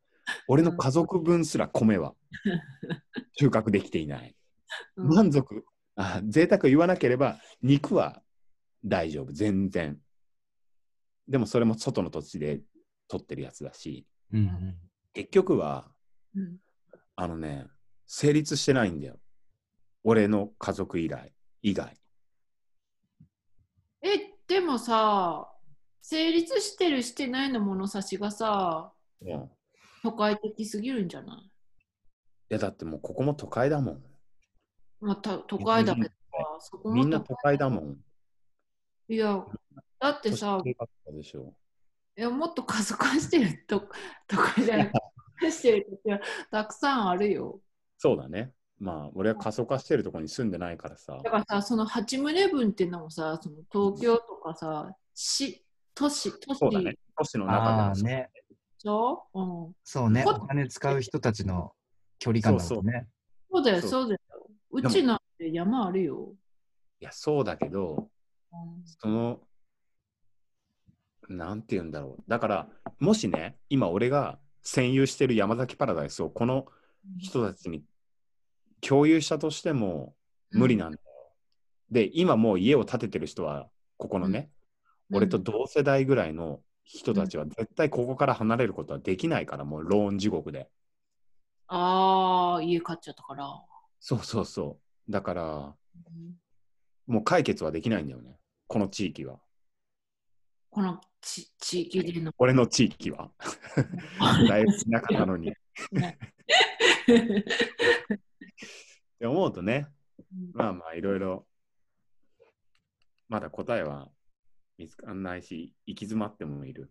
[0.47, 2.15] 俺の家族分すら米は
[3.39, 4.35] 収穫できていない。
[4.95, 5.07] うん。
[5.09, 5.65] 満足、
[5.95, 8.21] あ贅沢言わなければ、肉は
[8.83, 9.99] 大丈夫、全然。
[11.27, 12.61] でもそれも外の土地で
[13.07, 14.75] 取ってるやつだし、うん
[15.13, 15.91] 結局は、
[16.35, 16.57] うん。
[17.15, 17.67] あのね、
[18.05, 19.19] 成立してないんだよ。
[20.03, 21.97] 俺の家族以来、以外。
[24.01, 25.51] え、でもさ、
[26.01, 29.49] 成立してるしてないの物差しがさ、うん、い
[30.03, 31.51] 都会的すぎるんじゃない？
[32.49, 34.03] や、だってもうここも都会だもん。
[35.01, 36.13] まあ、た都会だけどさ、
[36.59, 37.97] そこもみんな都会だもん。
[39.07, 39.45] いや、
[39.99, 40.61] だってさ。
[40.65, 43.87] いやもっと過疎化してると
[44.27, 44.91] 都会じゃなく
[45.39, 46.19] て、してる土地は
[46.51, 47.61] たくさんあるよ。
[47.97, 48.51] そうだね。
[48.77, 51.29] まあ、俺は過疎化してるところに住んでないからさだ。
[51.29, 56.95] からさ、その8棟分っていうのもさ、その東京とかさ、市、都市、都市そうだね。
[57.17, 61.73] 都市の中でもね、ょ、うん、そうね、こお金使う人たちの
[62.19, 63.07] 距離感だもんね。
[63.51, 64.07] そうだよ、そう。
[64.07, 64.19] だよ。
[64.71, 64.89] うも。
[64.89, 66.33] ちなんて山あるよ。
[66.99, 68.09] いや、そうだけど、
[68.51, 68.83] うん。
[68.85, 69.39] その、
[71.29, 72.23] なんて言うんだろう。
[72.27, 72.69] だから、
[72.99, 76.65] もしね、今俺が占有してる山崎パラダイスをこの
[77.17, 77.83] 人たちに
[78.81, 80.15] 共有したとしても
[80.51, 81.03] 無理なんだよ。
[81.91, 84.49] で、今もう家を建ててる人は、ここのね、
[85.11, 86.61] 俺と同世代ぐらいの
[86.91, 90.67] 人たちは絶対ここから離れることはできないから、もうローン地獄で。
[91.67, 93.47] ああ、家買っちゃったから。
[93.99, 95.11] そうそうそう。
[95.11, 96.39] だから、うん
[97.09, 98.37] もう解決はできないんだよね。
[98.67, 99.39] この地域は。
[100.69, 102.31] このち地域での。
[102.37, 103.31] 俺の地域は。
[104.47, 105.49] だいぶ田舎なのに。
[105.49, 105.55] っ
[109.17, 109.87] て思うとね、
[110.53, 111.47] まあまあいろいろ、
[113.27, 114.07] まだ答えは
[114.79, 116.89] 見つかんないし、行き詰まってもいる。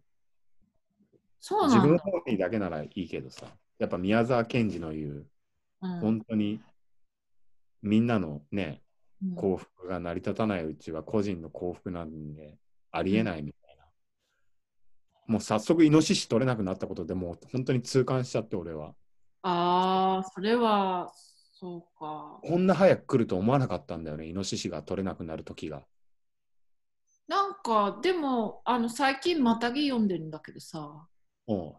[1.40, 2.02] 自分そうなんだ。
[2.02, 3.46] 本位だけならいいけどさ、
[3.78, 5.26] やっぱ宮沢賢治の言う、
[5.80, 6.60] うん本当に
[7.82, 8.82] みんなのね、
[9.22, 12.58] うん幸福が成り立たないうちは個人の幸福なんで、
[12.92, 13.84] ありえないみたいな。
[15.26, 18.94] もう早速イノシシ取れなくなったことでもう本当に痛感しちゃって俺は。
[19.42, 22.38] ああ、それは、そうか。
[22.42, 25.82] こんな早く来ると思わなかったんだよね、イノシシが取れなくなる時が。
[27.62, 31.06] かでもあの最近またぎ読んでるんだけどさ。
[31.46, 31.76] おう。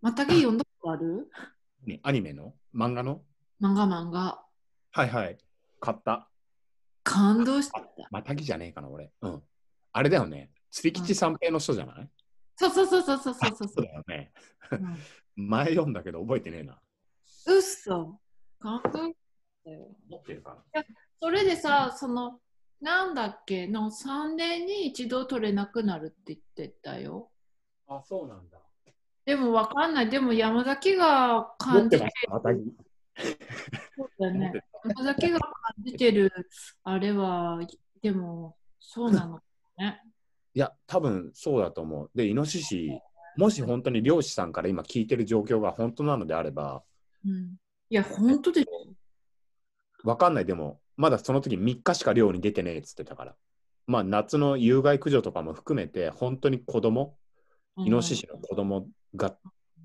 [0.00, 1.30] またぎ読んだことある？
[2.02, 2.54] アニメの？
[2.74, 3.22] 漫画の？
[3.60, 4.42] 漫画漫画。
[4.92, 5.38] はいはい。
[5.80, 6.28] 買った。
[7.04, 7.82] 感動した。
[8.10, 9.12] またぎじゃねえかな俺。
[9.22, 9.42] うん。
[9.92, 10.50] あれだよね。
[10.70, 12.10] 釣り吉三平の人じゃない、うん、
[12.56, 13.84] そうそうそうそうそうそうそう。
[13.84, 14.32] だよね、
[15.36, 16.80] 前読んだけど覚えてねえな。
[17.46, 18.18] うっそ
[18.58, 19.14] 感動し
[19.64, 19.88] たよ。
[20.08, 20.82] 持ってるかな？
[21.20, 22.40] それでさその
[22.82, 23.66] なんだっけ？
[23.66, 27.30] の3年に一度取れなくなるって言ってたよ。
[27.88, 27.96] な。
[27.96, 28.58] あ、そうなんだ。
[29.24, 30.10] でもわかんない。
[30.10, 32.60] でも山崎が持感じてってました、またぎ。
[33.96, 34.52] そうだよね。
[34.84, 35.50] 山崎が感
[35.84, 36.32] じてる
[36.82, 37.60] あれは、
[38.02, 39.40] でもそうなの
[39.78, 40.02] ね。
[40.54, 42.10] いや、多分そうだと思う。
[42.14, 42.90] で、イノシシ、
[43.36, 46.82] もし本当に漁師さんから今聞いてる状況が本当なのであれば、
[47.24, 47.56] うん、
[47.88, 48.66] いや、本当でし
[50.04, 50.44] わかんない。
[50.44, 53.36] でも、まだその時3日しか漁に出てねえっつってたから。
[53.86, 57.84] まあ、夏の有害駆除とかも含めて、本当に子供、ょ。
[57.84, 59.36] イノシシの子供が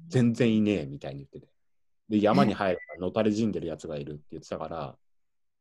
[0.07, 1.47] 全然いねえみたいに言ってて。
[2.09, 4.95] で、山に入るからのたれ死んでるやつがいるって言ってたから、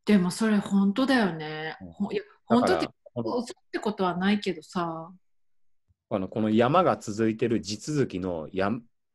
[0.04, 1.76] でもそれ本当だよね。
[1.80, 5.10] ほいや、本当って、嘘ってことはないけどさ。
[6.08, 8.70] あのこの山が続いてる地続きのや、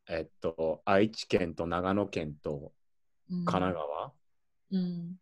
[0.10, 2.74] えっと、愛知県と長野県と
[3.32, 4.12] うん神奈川、
[4.72, 5.16] うん。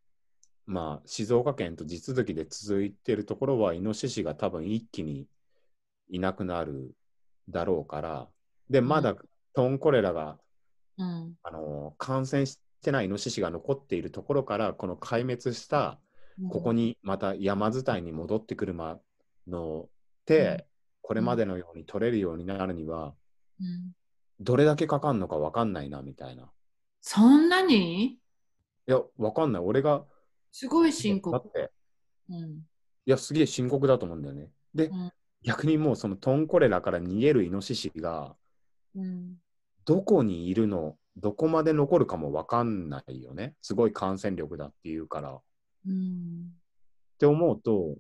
[0.72, 5.26] まあ、静岡県と地続きで続いてるところは、イノシシが多分一気に
[6.10, 6.92] いなくなる
[7.50, 8.28] だろうから、
[8.70, 9.16] で、まだ
[9.56, 10.38] トンコレラが、
[11.00, 11.34] うん。
[11.42, 16.00] あの感染してないイノシシが残っているところから、この壊滅した、
[16.52, 16.84] ここに。
[16.84, 19.00] にまた山伝いに戻ってくるま
[19.48, 19.90] の
[20.28, 20.68] で、
[21.02, 23.16] これまでのように取れるようになるには、
[23.60, 23.92] うん
[24.42, 26.50] どれだけかかんのかわかんないな、みたいな。
[27.02, 28.06] そんなに？
[28.06, 28.20] い
[28.86, 29.62] や、わかんない。
[29.62, 30.06] 俺が、
[30.52, 31.52] すごい深刻だっ。
[31.52, 31.72] て、
[32.30, 32.50] うん。
[32.52, 32.62] い
[33.06, 34.50] や、すげえ深刻だと思うんだよね。
[34.74, 35.12] で、うん
[35.44, 38.36] 逆にもうそのトンコレラから逃げるイノシシが、
[38.96, 39.36] うん。
[39.86, 43.56] どこにいるの、どこまで残るかもわかんないよね。
[43.62, 45.34] すごい感染力だっていうから。
[45.34, 45.42] っ
[45.88, 46.52] うん。
[47.18, 47.96] て思うと、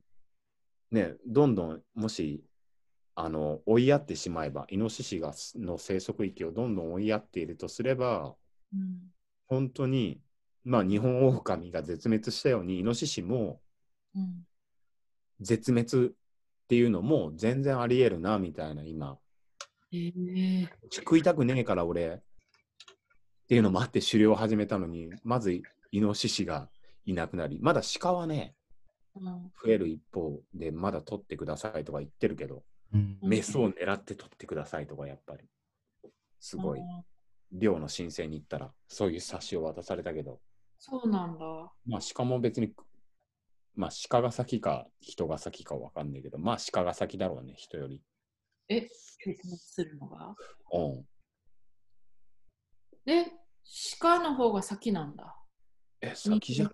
[0.91, 2.43] ね、どんどん、もし、
[3.15, 8.35] あの、追いやってしまえば、イノシシがの生息域をどんどん追いやっているとすれば、
[8.73, 8.99] うん。
[9.47, 10.21] 本当に、
[10.69, 13.59] まあ、日本オオカミが絶滅したように、イノシシも
[14.15, 14.45] うん。
[15.41, 16.11] 絶滅っ
[16.67, 19.17] ていうのも全然あり得るな、みたいな、今。
[19.91, 20.07] え。
[20.07, 22.21] え食いたくねえから俺。
[22.21, 22.21] っ
[23.47, 25.63] ていうのもあって狩猟を始めたのにまずイ
[25.93, 26.69] ノシシが
[27.03, 28.53] いなくなりまだ鹿はね
[29.15, 29.23] うん。
[29.23, 32.61] 増える一方でまだ取ってくださいとか言ってるけど
[32.93, 33.17] うん。
[33.23, 35.45] うんメスを狙って取ってくださいとかやっぱり。
[36.39, 36.79] すごい。
[37.51, 40.39] 漁の申請に行ったらそういう冊子を渡されたけど
[40.79, 41.45] そうなんだ。
[41.85, 42.73] まあ鹿も別に
[43.75, 48.01] まあ鹿が先か人が先かわかんないけどまあ鹿が先だろうね人より
[48.69, 50.35] え、決滅するのが？
[50.73, 51.05] うん
[53.05, 53.25] で、
[53.99, 55.35] 鹿の方が先なんだ。
[56.01, 56.73] え先じゃない？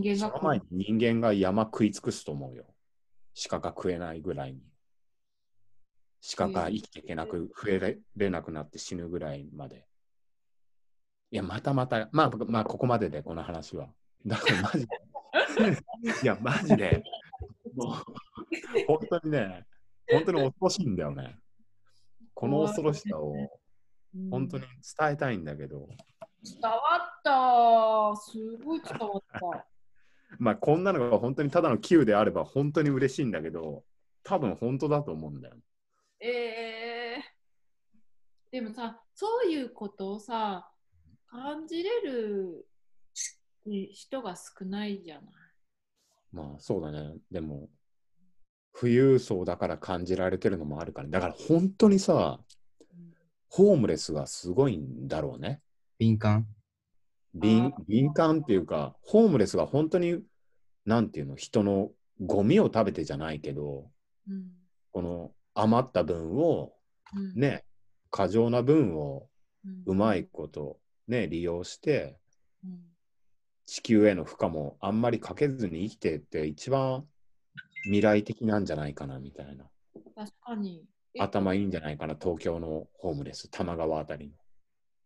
[0.00, 0.64] 人間がその前に
[0.98, 2.66] 人間が山食い尽くすと思うよ。
[3.48, 4.60] 鹿が食えないぐらいに。
[6.36, 9.86] 鹿が生きていけなく、増えれなくなって死ぬぐらいまで。
[11.32, 13.88] いや、またまた、まあ、まあ、ここまでで、この話は。
[14.26, 14.98] だからマジで。
[16.22, 17.02] いや、マジで。
[17.74, 17.96] もう、
[18.86, 19.64] 本当にね、
[20.10, 21.38] 本当に恐ろしいんだよね。
[22.34, 24.64] この恐ろしさをうん本当に
[24.98, 25.88] 伝えたいんだけど、
[26.44, 28.20] 伝わった。
[28.20, 29.66] すごい伝わった。
[30.38, 33.84] まあ、こんなのが本当にただの9であれば本当に嬉しいんだけど、
[34.22, 35.56] 多分本当だと思うんだよ。
[36.20, 36.28] え
[37.20, 37.24] え
[38.50, 40.71] でもさ、そういうことをさ、
[41.32, 42.66] 感じれる
[43.90, 45.24] 人が少ないじゃない。
[46.30, 47.14] まあそうだね。
[47.30, 47.70] でも、
[48.78, 52.38] 富裕層だから感じられてるのもあるから、だから本当にさ、
[53.48, 55.62] ホームレスがすごいんだろうね。
[55.98, 56.46] 敏感？
[57.34, 60.20] 敏敏感っていうか、ホームレスが本当に、
[60.84, 63.90] なんていうの、人のゴミを食べてじゃないけど、
[64.28, 64.44] うん
[64.92, 66.74] この余った分を、
[67.16, 67.64] うんね、
[68.10, 69.30] 過剰な分を
[69.64, 70.78] うんうまいこと、
[71.08, 72.18] ね、利用して、
[72.64, 72.92] うん
[73.64, 77.06] 地球への負荷もあんまりかけずに生きてって一番
[77.84, 79.64] 未来的なんじゃないかなみたいな。
[80.14, 80.84] 確かに。
[81.14, 84.32] え頭いいんじゃないかな、東京のホームレス、多摩川あたり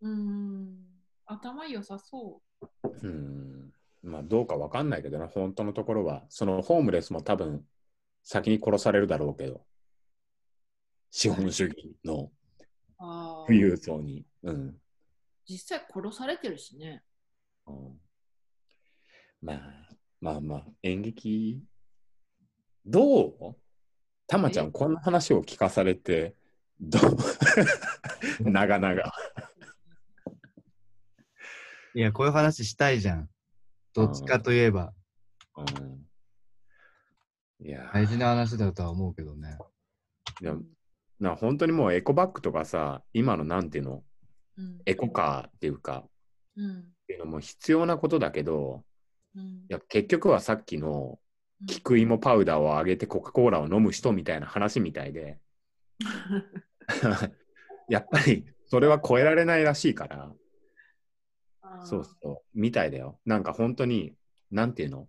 [0.01, 0.79] うん。
[1.27, 2.41] 頭良さそ
[2.83, 2.91] の。
[3.03, 3.73] うん。
[4.03, 6.25] まあどうかわかんないけどな、本当のところは。
[6.29, 7.65] そのホームレスも多分
[8.23, 9.65] 先に殺されるだろうけど。
[11.11, 12.31] 資本主義の
[13.47, 14.25] 富裕層に。
[14.43, 14.77] うん。
[15.49, 17.03] 実際殺されてるしね。
[17.67, 18.01] うん。
[19.41, 19.61] まあ、
[20.21, 21.63] まあまあ、演劇、
[22.85, 23.57] どう？
[24.27, 24.71] たまちゃん、え？
[24.73, 26.35] こんな話を聞かされて、
[26.81, 27.17] どう？
[28.51, 29.13] 長々。
[31.95, 33.31] いや、こういう話したいじゃん。
[33.95, 34.93] どっちかといえば、
[35.57, 35.63] う
[37.65, 39.57] ん、いや、大事な話だとは思うけどね。
[40.41, 40.63] でも
[41.19, 44.06] な本当にもうエコバッグとかさ、今のなんていうの、うん
[44.87, 46.05] エコカーっていうか、
[46.57, 46.81] うん。
[46.81, 48.85] っていうのも必要なことだけど、
[49.35, 49.43] うん。
[49.43, 51.19] いや結局はさっきの
[51.67, 55.39] 菊芋パウダーをあげてコカ・コーラを飲む人みたいな話みたいで、
[57.89, 60.33] やっぱりそれは超えられないらしいから、
[61.85, 63.21] そうそう、みたいだよ。
[63.25, 64.15] なんか本当に、
[64.51, 65.09] なんていうの？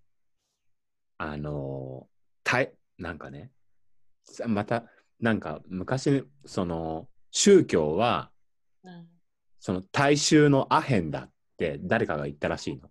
[1.20, 2.10] あのー、
[2.44, 3.52] たいなんかね、
[4.24, 4.86] さまた、
[5.20, 8.32] なんか昔、その、宗教は
[8.84, 9.08] うん。
[9.60, 12.90] その大衆のアヘンだって誰かが言ったらしいの。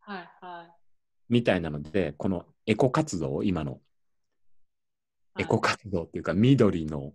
[0.00, 0.72] はいはい。
[1.28, 3.80] みたいなので、このエコ活動、今の
[5.38, 7.12] エコ活動っていうか、緑の、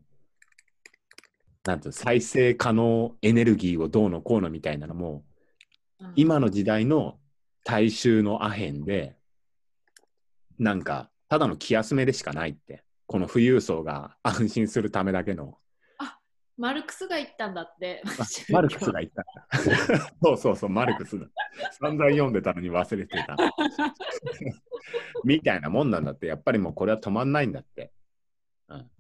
[1.66, 5.24] なんていうの再生可能エネルギーをどうのこうのみたいなのも、
[6.00, 7.18] うん今の時代の
[7.64, 9.16] 大衆のアヘンで、
[10.60, 12.84] なんか、ただの気休めでしかないって。
[13.06, 15.58] この富裕層が安心するためだけの。
[16.58, 18.04] マルクスが言ったんだって。
[18.50, 20.12] マルクスが言ったんだ。
[20.22, 21.26] そうそうそう、マルクスだ。
[21.72, 23.36] 散々読んでたのに忘れてた。
[25.24, 27.92] みたいなもんなんだって、やっぱりもうこれは止まんないんだって。
[28.68, 28.92] うん。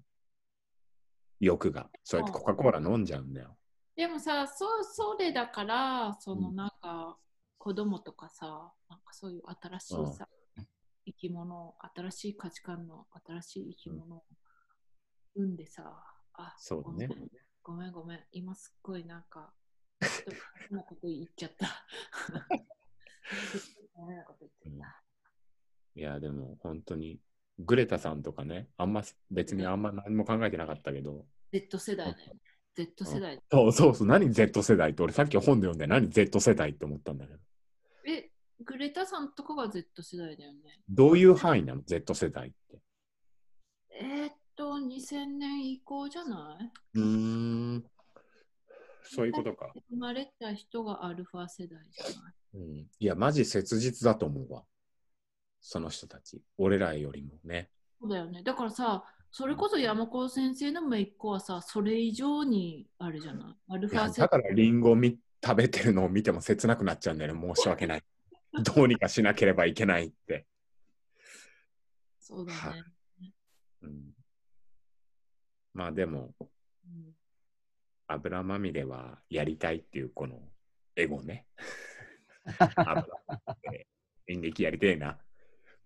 [1.39, 1.89] 欲が。
[2.03, 3.57] そうやってコカ・コーラ飲んじゃうんだよ。
[3.95, 7.17] でもさ、そう、それだから、そのうんなんか、
[7.59, 10.27] 子供とかさ、なんかそういう新しいさ、
[11.05, 14.23] 生き物、新しい価値観の新しい生き物を
[15.35, 17.09] 産んでさ、あ、そうだね
[17.61, 19.53] ごめんごめん、今すっごいなんか、
[20.69, 21.67] 変なこと言っちゃった。
[23.95, 25.03] 変なこと言っちゃった。
[25.95, 27.19] いや、でも本当に、
[27.59, 32.33] グレタさんとかね、あんま別にあんま何も考えてなかったけど、Z 世代ね。
[32.75, 33.39] Z 世代。
[33.51, 37.39] そうそうそう、何 Z 世代って、俺さっき本で読んで何 Z 世代って思ったんだけど、
[38.05, 40.81] え、グレタさんとかが Z 世代だよね。
[40.89, 42.81] どういう範囲なの ?Z 世代って。
[43.91, 46.99] えーっと、2000年以降じゃない？
[46.99, 47.03] うー
[47.77, 47.83] ん。
[49.03, 49.73] そういうことか。
[49.89, 52.33] 生まれた人がアルファ世代じゃない？
[52.55, 54.63] うん、いや、マジ切実だと思うわ。
[55.59, 56.41] その人たち。
[56.57, 57.69] 俺らよりもね。
[57.99, 58.43] そうだよね。
[58.43, 63.73] だからさ、それこそ山子先生の姪っ子はさ、それ以上にあるじゃない？
[63.73, 64.13] アルファ世代。
[64.19, 67.53] だからリンゴをみ食べてるのを見ても切なくなっちゃうんだよね。
[67.55, 68.03] 申し訳ない。
[68.63, 70.45] どうにかしなければいけないって。
[72.19, 72.83] そうだね。
[73.81, 74.12] うん、
[75.73, 76.47] まあでも、うん
[78.07, 80.39] 油まみれはやりたいっていうこの
[80.95, 81.45] エゴね。
[84.27, 85.17] 演劇やりてえな。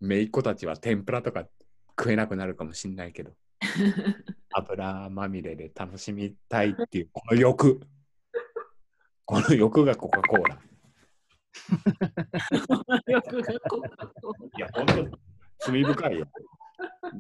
[0.01, 1.47] 姪っ子たちは天ぷらとか
[1.97, 3.35] 食えなくなるかもしんないけど、
[4.51, 7.81] 油まみれで楽しみたいっていうこの欲。
[9.25, 10.61] この欲がコカ・コーラ。
[14.57, 15.17] いや、本当に
[15.59, 16.27] 罪深いよ。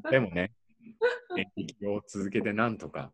[0.09, 0.53] でもね、
[1.37, 3.11] 演劇を続けてなんとか、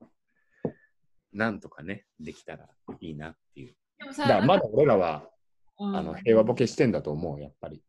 [1.31, 2.69] なんとかね、できたら
[2.99, 3.75] いいなっていう。
[3.99, 5.29] ラでもさ、だからまだ俺らは、
[5.79, 7.77] うんあの平和ボケしてんだと思う、やっぱり。
[7.77, 7.81] い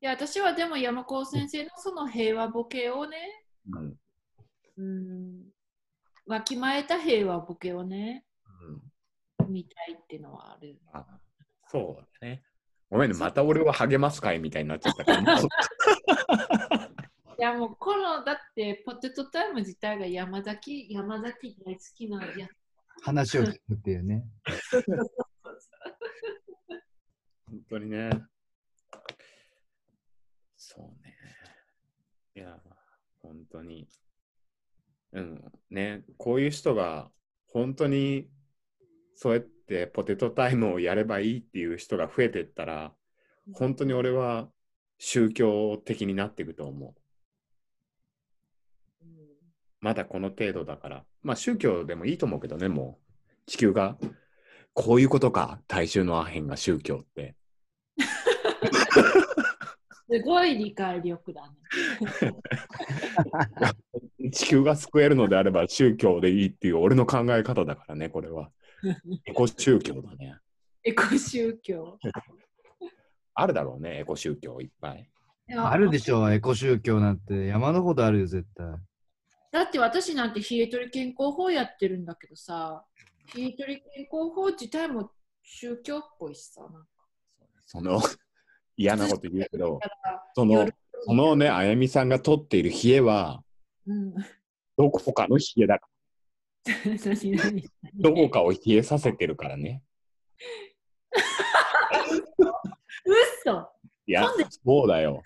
[0.00, 3.96] や、私はでも山子先生のその平和ボケをね、うん
[4.78, 5.50] うん、
[6.26, 8.24] わきまえた平和ボケをね、
[9.40, 10.78] うん、見たいっていうのはある。
[10.92, 11.04] あ
[11.66, 12.42] そうだね。
[12.90, 15.38] ごめんね、また俺を励ます会みたいになっちゃったから。
[15.40, 15.42] い
[17.38, 22.48] やもうこのだってポテトタイム自体が山崎山崎大好きなや
[23.02, 24.24] 話を聞くっていうね。
[27.46, 28.10] 本当にね。
[30.56, 31.14] そうね。
[32.34, 32.58] いや、
[33.22, 33.88] 本当に。
[35.12, 37.10] うん、ね、こういう人が
[37.46, 38.28] 本当に
[39.14, 42.92] そうやってポテトタイムをやればいいっていう人が増えていったら、
[43.54, 44.50] 本当に俺は
[44.98, 46.94] 宗教的になっていくと思う。
[49.80, 51.04] まだこの程度だから。
[51.22, 53.04] まあ宗教でもいいと思うけどね、もう。
[53.46, 53.96] 地球が。
[54.74, 57.34] こういうことか、大衆のアヘンが宗教って。
[60.10, 61.56] すごい理解力だね。
[64.30, 68.50] 地球が救えるのであれば宗教でいいっていう俺の考え方だからね、これは。
[69.26, 70.36] エコ宗教だね。
[70.84, 71.98] エコ宗教。
[73.34, 75.08] あるだろうね、エコ宗教いっぱい。
[75.56, 78.66] あるでしょ、エコ宗教なんて山のほどあるよ、絶対。
[79.50, 82.84] だって私なんて冷え取り健康法やってるんだけどさ、
[83.34, 85.10] 冷え取り健康法自体も
[85.42, 86.60] 宗教っぽいしさ。
[86.62, 86.86] なんか
[87.66, 88.00] その
[88.76, 89.80] 嫌なこと言うけど、
[90.34, 93.42] その夜そのね、あやみさんが取っている冷えは、
[93.86, 94.14] うん、
[94.76, 95.80] どこかの冷えだ。
[96.68, 97.64] 何何
[97.94, 99.82] どこかを冷えさせてるからね。
[103.04, 103.68] 嘘
[104.06, 105.22] いや飛んで、そうだよ。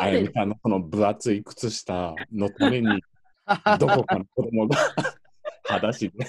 [0.00, 0.32] あやみ。
[0.32, 3.02] さんのその分厚い靴下のために、
[3.78, 4.76] どこかの子供が
[5.64, 6.26] 裸足で。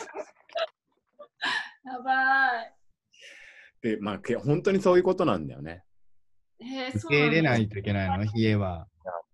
[1.84, 2.76] やばい。
[3.82, 5.84] で、まあ、け本当にそういうことなんだよね。
[6.60, 8.88] えー、受け入れないといけないの、冷えは。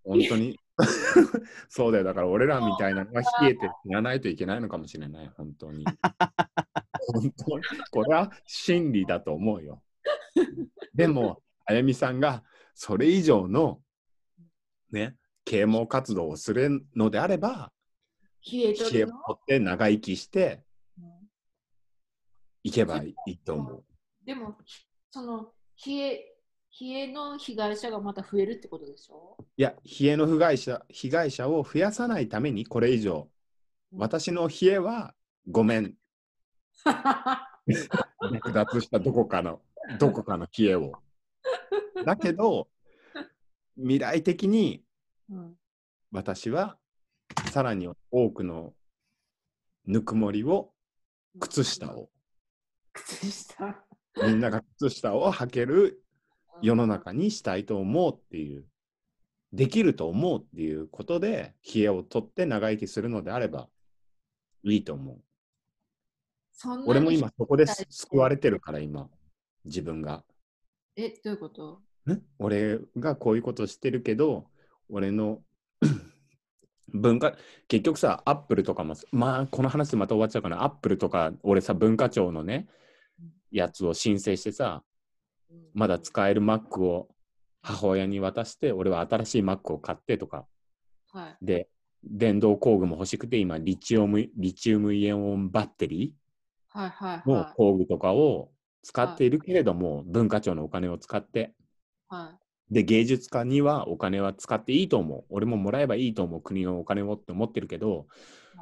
[0.03, 0.59] 本当に。
[1.69, 2.03] そうだよ。
[2.03, 5.27] だから俺らみたいなのが冷えて死なないといけないのかもしれない。
[5.35, 5.85] 本当に。
[5.85, 7.63] 本当に。
[7.91, 9.81] これは真理だと思うよ。
[10.93, 12.43] でも、あやみさんが
[12.73, 13.81] それ以上の
[14.91, 15.15] ね、
[15.45, 17.71] 啓蒙活動をするのであれば、
[18.51, 20.63] 冷え冷えを取りの取って長生きして、
[22.63, 23.83] 行けばいいと思う。
[24.25, 24.57] でも、
[25.11, 25.53] その、
[25.85, 26.35] 冷え、
[26.81, 29.37] 冷えの被害者がまた増えるってことでしょ？
[29.55, 33.29] いや、冷えの被害者被害者を増やさないために、これ以上、
[33.93, 35.13] 私の冷えは
[35.47, 35.95] ごめん、
[38.33, 39.61] 略奪したどこかの、
[39.99, 40.93] どこかの冷えを。
[42.03, 42.67] だけど、
[43.77, 44.84] 未来的にうん
[46.11, 46.77] 私は
[47.51, 48.73] さらに多くの
[49.85, 50.71] ぬくもりを、
[51.39, 52.09] 靴下を、
[52.93, 53.83] 靴下。
[54.23, 56.01] みんなが靴下を履ける
[56.61, 58.65] 世の中にしたいと思うっていう、
[59.51, 63.67] できると思うっていうことで、冷えを取って長生きするのであれば
[64.63, 65.21] いいと思う。
[66.87, 69.09] 俺も今そこです救われてるから、今、
[69.65, 70.23] 自分が。
[70.95, 71.81] え、どういうこと？
[72.09, 72.21] ん？
[72.39, 74.47] 俺がこういうことしてるけど、
[74.89, 75.41] 俺の
[76.93, 77.35] 文化、
[77.67, 82.67] 結局さ、アップルとかも、まあ、この話でまた終わっちゃうかな、アップルとか、俺さ、文化庁のね、
[83.51, 84.83] やつを申請してさ、
[85.73, 87.09] まだ使える Mac を
[87.61, 90.45] 母親に渡して、俺は新しい Mac を買ってとか、
[91.11, 91.45] はい。
[91.45, 91.67] で、
[92.03, 96.13] 電動工具も欲しくて、今リチウム、リチウムイオンバッテリ
[96.69, 97.53] はいはいーのはい。
[97.55, 98.51] 工具とかを
[98.83, 101.53] 使っているけれども、文化庁のお金を使って、
[102.07, 102.37] は
[102.71, 105.25] で、芸術家にはお金は使っていいと思う。
[105.29, 108.07] 俺ももらえばいいと思う、国のお金をって思ってるけど、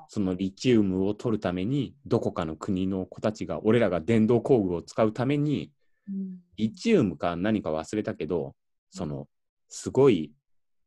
[0.07, 5.71] そのリチウムを取るために、どこかの国の子たちが、俺らが電動工具を使うために、
[6.57, 8.55] リチウムか何か忘れたけど、
[8.89, 9.27] その、
[9.69, 10.33] すごい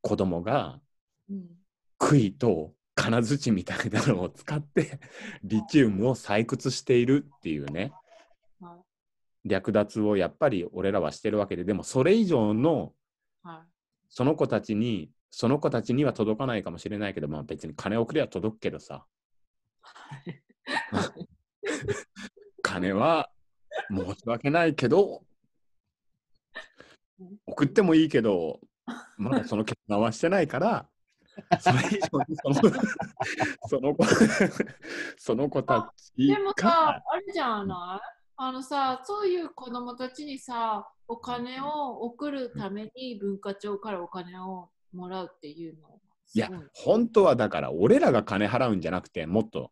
[0.03, 0.81] 子供が
[1.29, 1.47] うん。
[1.99, 5.01] 杭と金槌みたいなのを使って、
[5.45, 7.93] リチウムを採掘しているっていうね、
[8.61, 8.83] は
[9.45, 12.93] 略奪をやっぱり俺らはしてるわけで、でもそれ以上の
[13.53, 13.57] い。
[13.57, 13.67] は
[14.09, 19.05] その子たちに、その子たちには届かないかもしれないけど、まあ別に金をくれば届くけどさ、
[22.63, 23.29] 金は
[23.91, 25.23] 申し訳ないけど、
[27.47, 28.61] 送ってもいいけど、
[29.17, 30.89] まだその決断はしてないから、
[31.61, 32.55] それ以上にその
[33.69, 34.05] その子
[35.19, 36.01] その子たい。
[36.15, 38.17] ちでもがさ、あれじゃない？
[38.39, 46.01] あのさ、そういう子供たちにさ、お金を送るために文化庁からお金をもらうっていうの。
[46.35, 49.71] いや本当はだから、俺らが金払うんじゃなくて、もっと、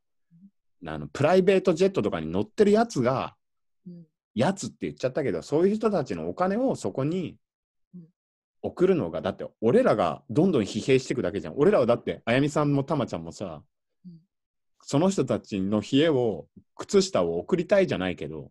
[0.86, 3.34] あのプライベートジェットとかに乗ってるやつが、
[3.86, 4.04] うん
[4.36, 7.36] やつって言っちゃったけど、そういう人たちのお金をそこに
[7.94, 8.04] うん
[8.62, 11.54] 送るのが、だって俺らがどんどん疲弊していくだけじゃん。
[11.56, 13.62] 俺らはだって、あやみさんもたまちゃんもさ、
[14.06, 14.18] うん
[14.86, 18.50] その人たちの冷えを、靴下を送りたいじゃないけど、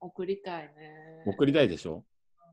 [0.00, 1.24] 送りたいね。
[1.26, 2.04] 送りたいでしょ？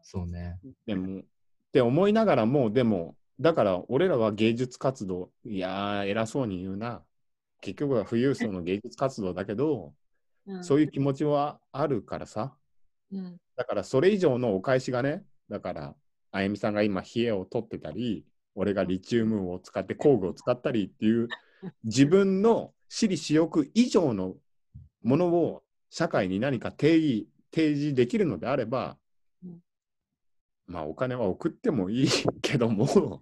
[0.02, 0.60] そうね。
[0.86, 1.24] でも、っ
[1.72, 7.04] て思いながらも、でも、だから俺らは芸術活動、いやー、偉そうに言うな。
[7.62, 9.94] 結局は富裕層の芸術活動だけど、
[10.48, 12.56] うん、そういう気持ちはあるからさ。
[13.12, 13.38] うん。
[13.56, 15.96] だからそれ以上のお返しがね、だから、
[16.32, 21.28] あゆみさんが今、冷えを取ってたり、俺がリチウムを使って工具を使ったりっていう、
[21.84, 24.36] 自分の私利私欲以上の
[25.04, 28.98] ものを社会に何か定義、提示できるのであれば、
[29.44, 29.60] うん
[30.68, 32.08] まあお金は送ってもいい
[32.42, 32.88] けども、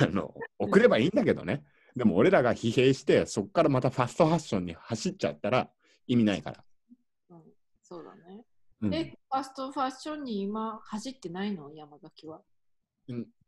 [0.00, 1.64] あの送ればいいんだけどね。
[1.96, 5.68] でも俺らが疲弊して、そこからまたファストファッションに走っちゃったら
[6.06, 6.64] 意味ないから。
[7.30, 7.42] うん
[7.82, 8.44] そうだね。
[8.80, 11.72] うんで、ファストファッションに今走ってないの？
[11.74, 12.40] 山崎は。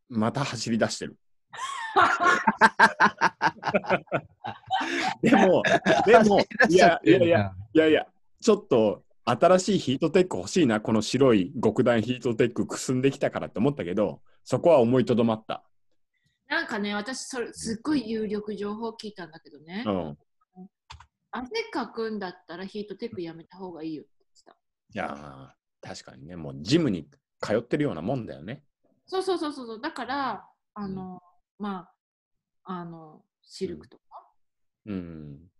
[0.09, 1.17] また走り出してる。
[5.23, 5.63] でも、
[6.05, 8.07] でも、いやいやいや、いやいや、
[8.41, 15.65] ちょっと新しいヒートテック欲しいな、この白い極暖ヒートテックくすんできたからって思ったけど、そこは思いとどまった。
[16.49, 19.83] なんかね、私それすっごい有力情報聞いたんだけどね。
[19.85, 20.17] うん。
[21.33, 24.53] 汗かくんだったらヒートテックやめた方がいいよって言ってた。
[24.53, 27.09] いやー、確かにね、もうジムに
[27.41, 28.63] 通ってるようなもんだよね。
[29.07, 29.81] そうそうそうそう。
[29.81, 31.21] だから、あの、
[31.59, 31.89] ま
[32.63, 34.03] あ、あの、シルクとか、
[34.87, 35.51] うん。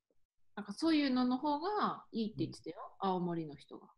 [0.57, 2.77] なんかそういうのの方がいいって言ってたよ。
[2.99, 3.89] 青森の人が。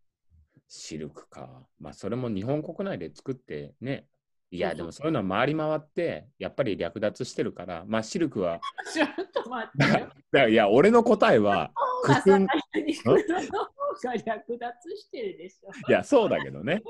[0.66, 1.62] シルクか。
[1.78, 4.06] まあ、それも日本国内で作ってね。
[4.50, 8.60] いや、でもそういうのは回り回って、やっぱり略奪してるから、まあ、シルクは、
[8.92, 11.70] ちょっと待って いや、俺の答えは、
[12.02, 15.70] くすん、肉の方が略奪してるでしょ。
[15.88, 16.82] いや、そうだけどね。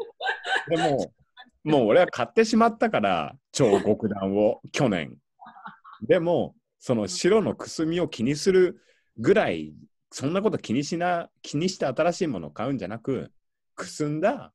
[0.68, 1.12] でも、
[1.64, 5.18] もう俺は買ってしまったから、超極暖を、去年。
[6.02, 8.80] でも、その白のくすみを気にする
[9.18, 9.74] ぐらい、
[10.10, 13.32] そんなこと気にしな、気にして新しいものを買うんじゃなく、
[13.74, 14.52] くすんだ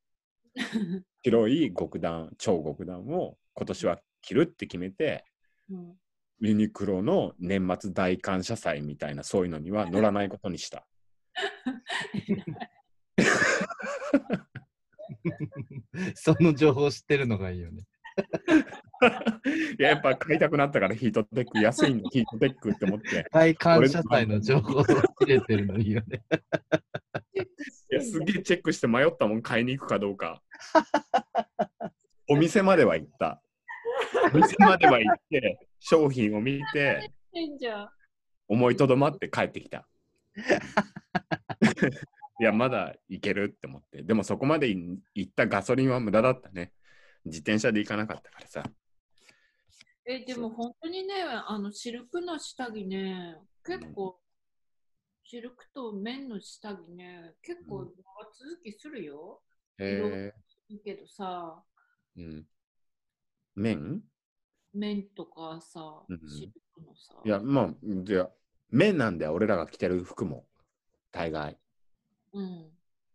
[1.23, 5.25] 白い極暖、超極暖を今年は着るって決めて、
[5.69, 5.93] うん
[6.39, 10.85] ユニクロの年末大感謝祭みたいなそういうのには乗らないことにした。
[16.15, 17.83] その情報知ってるのがいいよね。
[19.77, 23.25] いや、やっぱ買いたくなったからヒートテック、安いんだ、ヒートテックって思って。
[23.33, 24.91] 大感謝祭の情報を知
[25.25, 26.21] れてるのいいよね。
[27.91, 30.41] いや、すげえチェックして迷ったもん、買いに行くかどうか。
[32.29, 33.41] お店までは行った。
[34.33, 37.11] お店までは行って、商品を見て。
[38.47, 39.87] 思いとどまって帰ってきた。
[42.39, 44.03] いや、まだ行けるって思って。
[44.03, 46.71] でもそこまで行ったガソリンは無駄だったね。
[47.25, 48.63] 自転車で行かなかったからさ。
[50.05, 54.19] え、でも本当にね、あの、シルクの下着ね、結構、
[55.23, 57.91] シルクと綿の下着ね、結構長
[58.33, 59.41] 続きするよ。
[59.77, 60.33] へ
[60.67, 61.63] いいけどさ、
[62.17, 62.47] えうん。
[63.55, 64.01] 麺
[64.73, 67.15] 綿とかさうん、シルクのさ。
[67.23, 67.73] いや、まあ、
[68.03, 68.29] じゃあ
[68.69, 70.45] 麺なんだよ、俺らが着てる服も。
[71.11, 71.57] 大概。
[72.33, 72.71] うん。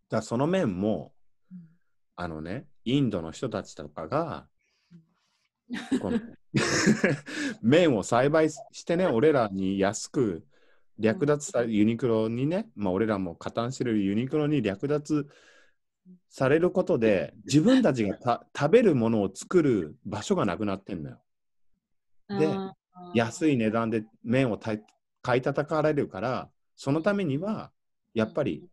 [0.09, 1.18] だその麺も、うん
[2.20, 4.49] あのね、インドの人たちとかが、
[6.03, 6.19] この
[7.62, 10.45] 麺を栽培してね、俺らに安く
[10.99, 15.28] 略奪されユニクロにね、まあ俺らも加担してるユニクロに略奪
[16.28, 21.19] されることで、自分たちがた食べるものを作る場所がなくなってんのよ。
[22.31, 22.73] でうん
[23.15, 24.73] 安い値段で麺をた
[25.23, 27.70] 買い叩かれるから、そのためには、
[28.12, 28.69] やっぱり、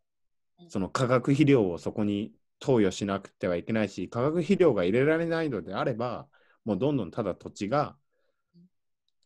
[0.67, 6.27] その化学肥料をそこに投与しなくてはいけないし、化学肥料が入れられないのであれば、
[6.63, 7.95] もうどんどんただ土地が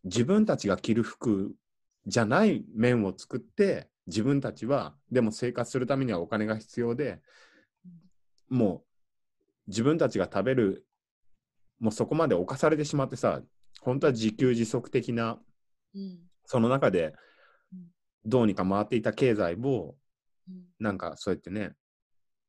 [0.04, 1.54] 自分たちが着る服
[2.06, 7.20] じゃない面を作って、自分たちはでも生活するためにはお金が必要で、
[8.48, 8.84] も
[9.66, 10.86] う自分たちが食べる、
[11.78, 13.40] もうそこまで侵されてしまってさ、
[13.80, 15.38] 本当は自給自足的な、
[15.94, 16.18] うん。
[16.44, 17.14] その中で
[17.72, 17.86] うん。
[18.26, 19.96] どうにか回っていた経済を、
[20.48, 20.64] うん。
[20.78, 21.72] なんかそうやってね、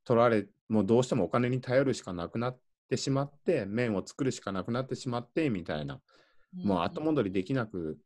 [0.03, 2.60] 取られ、もうどうしてもお金に頼るしかなくなっ
[2.90, 6.02] てしまって、麺を作るしかなくなってしまって、みたいな。
[6.53, 7.98] もう後戻りできなく、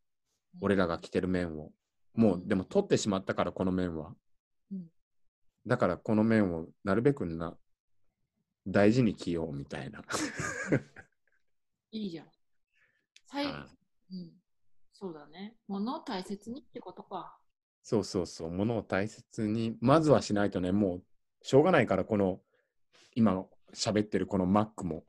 [0.61, 1.71] 俺らが着てる麺を。
[2.13, 4.13] もうでも取ってしまったから、この麺は
[4.71, 4.87] うん。
[5.67, 7.57] だからこの麺をなるべくな、
[8.67, 10.01] 大事に着ようみたいな。
[11.91, 12.27] いいじゃん。
[13.27, 13.67] 最あ
[14.11, 14.31] うん、
[14.93, 15.55] そうだね。
[15.67, 17.37] 物を大切にってことか。
[17.83, 21.03] そうそうそう、ものを大切に、まずはしないとね、もう
[21.47, 22.41] しょうがないから、この
[23.13, 25.05] 今喋ってるこの Mac も、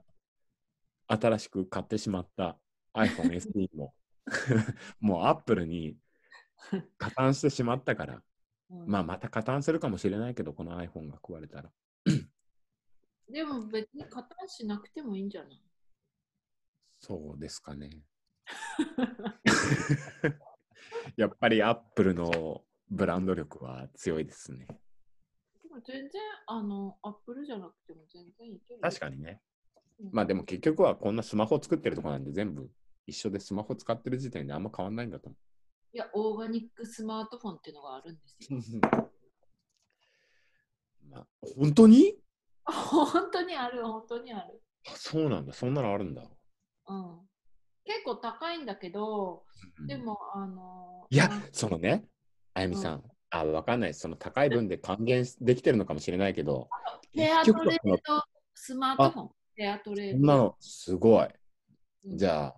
[1.08, 2.58] 新しく買ってしまった
[2.94, 3.94] iPhone SE も、
[5.00, 5.96] もう Apple に
[6.98, 8.16] 加担してしまったから、
[8.68, 11.72] うんまあまた加担するかもしれないけど、この iPhone が壊れたら。
[13.32, 15.62] でも別に加担しなくてもいいんじゃない？
[17.00, 18.02] そうですかね。
[21.16, 24.66] やっぱり Apple のブランド力は強いですね。
[25.80, 28.80] 全然、あの、アップルじゃなくても全然いける。
[28.80, 29.40] 確かにね。
[29.98, 32.70] うんまあでも結局はこんなスマホ作ってるとこなんで全部
[33.06, 35.36] 一緒でスマホ使ってる時点であんま変わんないんだと思
[35.94, 38.82] いや、オーガニックスマートフォンっていうのがあるんですよ。
[38.82, 39.06] う。
[41.08, 41.26] まあ、
[41.56, 42.18] 本当に？
[42.66, 44.60] 本当にある、本当にある。
[44.88, 45.54] あそうなんだ。
[45.54, 46.22] そんなのあるんだ。
[46.88, 47.28] うん。
[47.84, 49.46] 結構高いんだけど、
[49.78, 52.06] うんでも、あの、いやそのね、
[52.52, 53.94] あゆみさん、あ、わかんない。
[53.94, 56.68] その高い分で還元できてるのかもしれないけど、
[57.14, 58.22] ペアトレード
[58.54, 59.30] スマートフォン。
[59.56, 60.18] ペアトレード。
[60.18, 61.26] そんなのすごい。
[61.26, 62.56] うんじゃあ、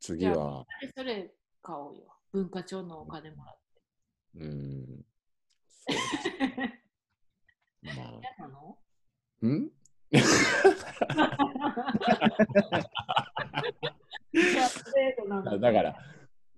[0.00, 0.64] 次は、
[0.96, 2.16] それ買おうよ。
[2.32, 4.40] 文化庁のお金もらって。
[4.40, 5.04] うん。
[7.82, 8.78] まあ、 嫌なの？
[9.46, 9.70] ん？
[10.10, 10.18] ペ
[14.62, 15.60] アトレードなのに。
[15.60, 15.96] だから、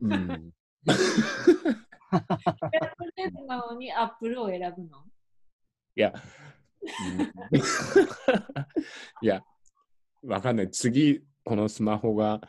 [0.01, 0.52] うん、
[2.11, 2.27] アト
[3.16, 5.05] レードなのにアップルを選ぶの？
[5.97, 6.12] いや、
[9.23, 9.43] いや、
[10.24, 10.70] わかんない。
[10.70, 12.41] 次、このスマホが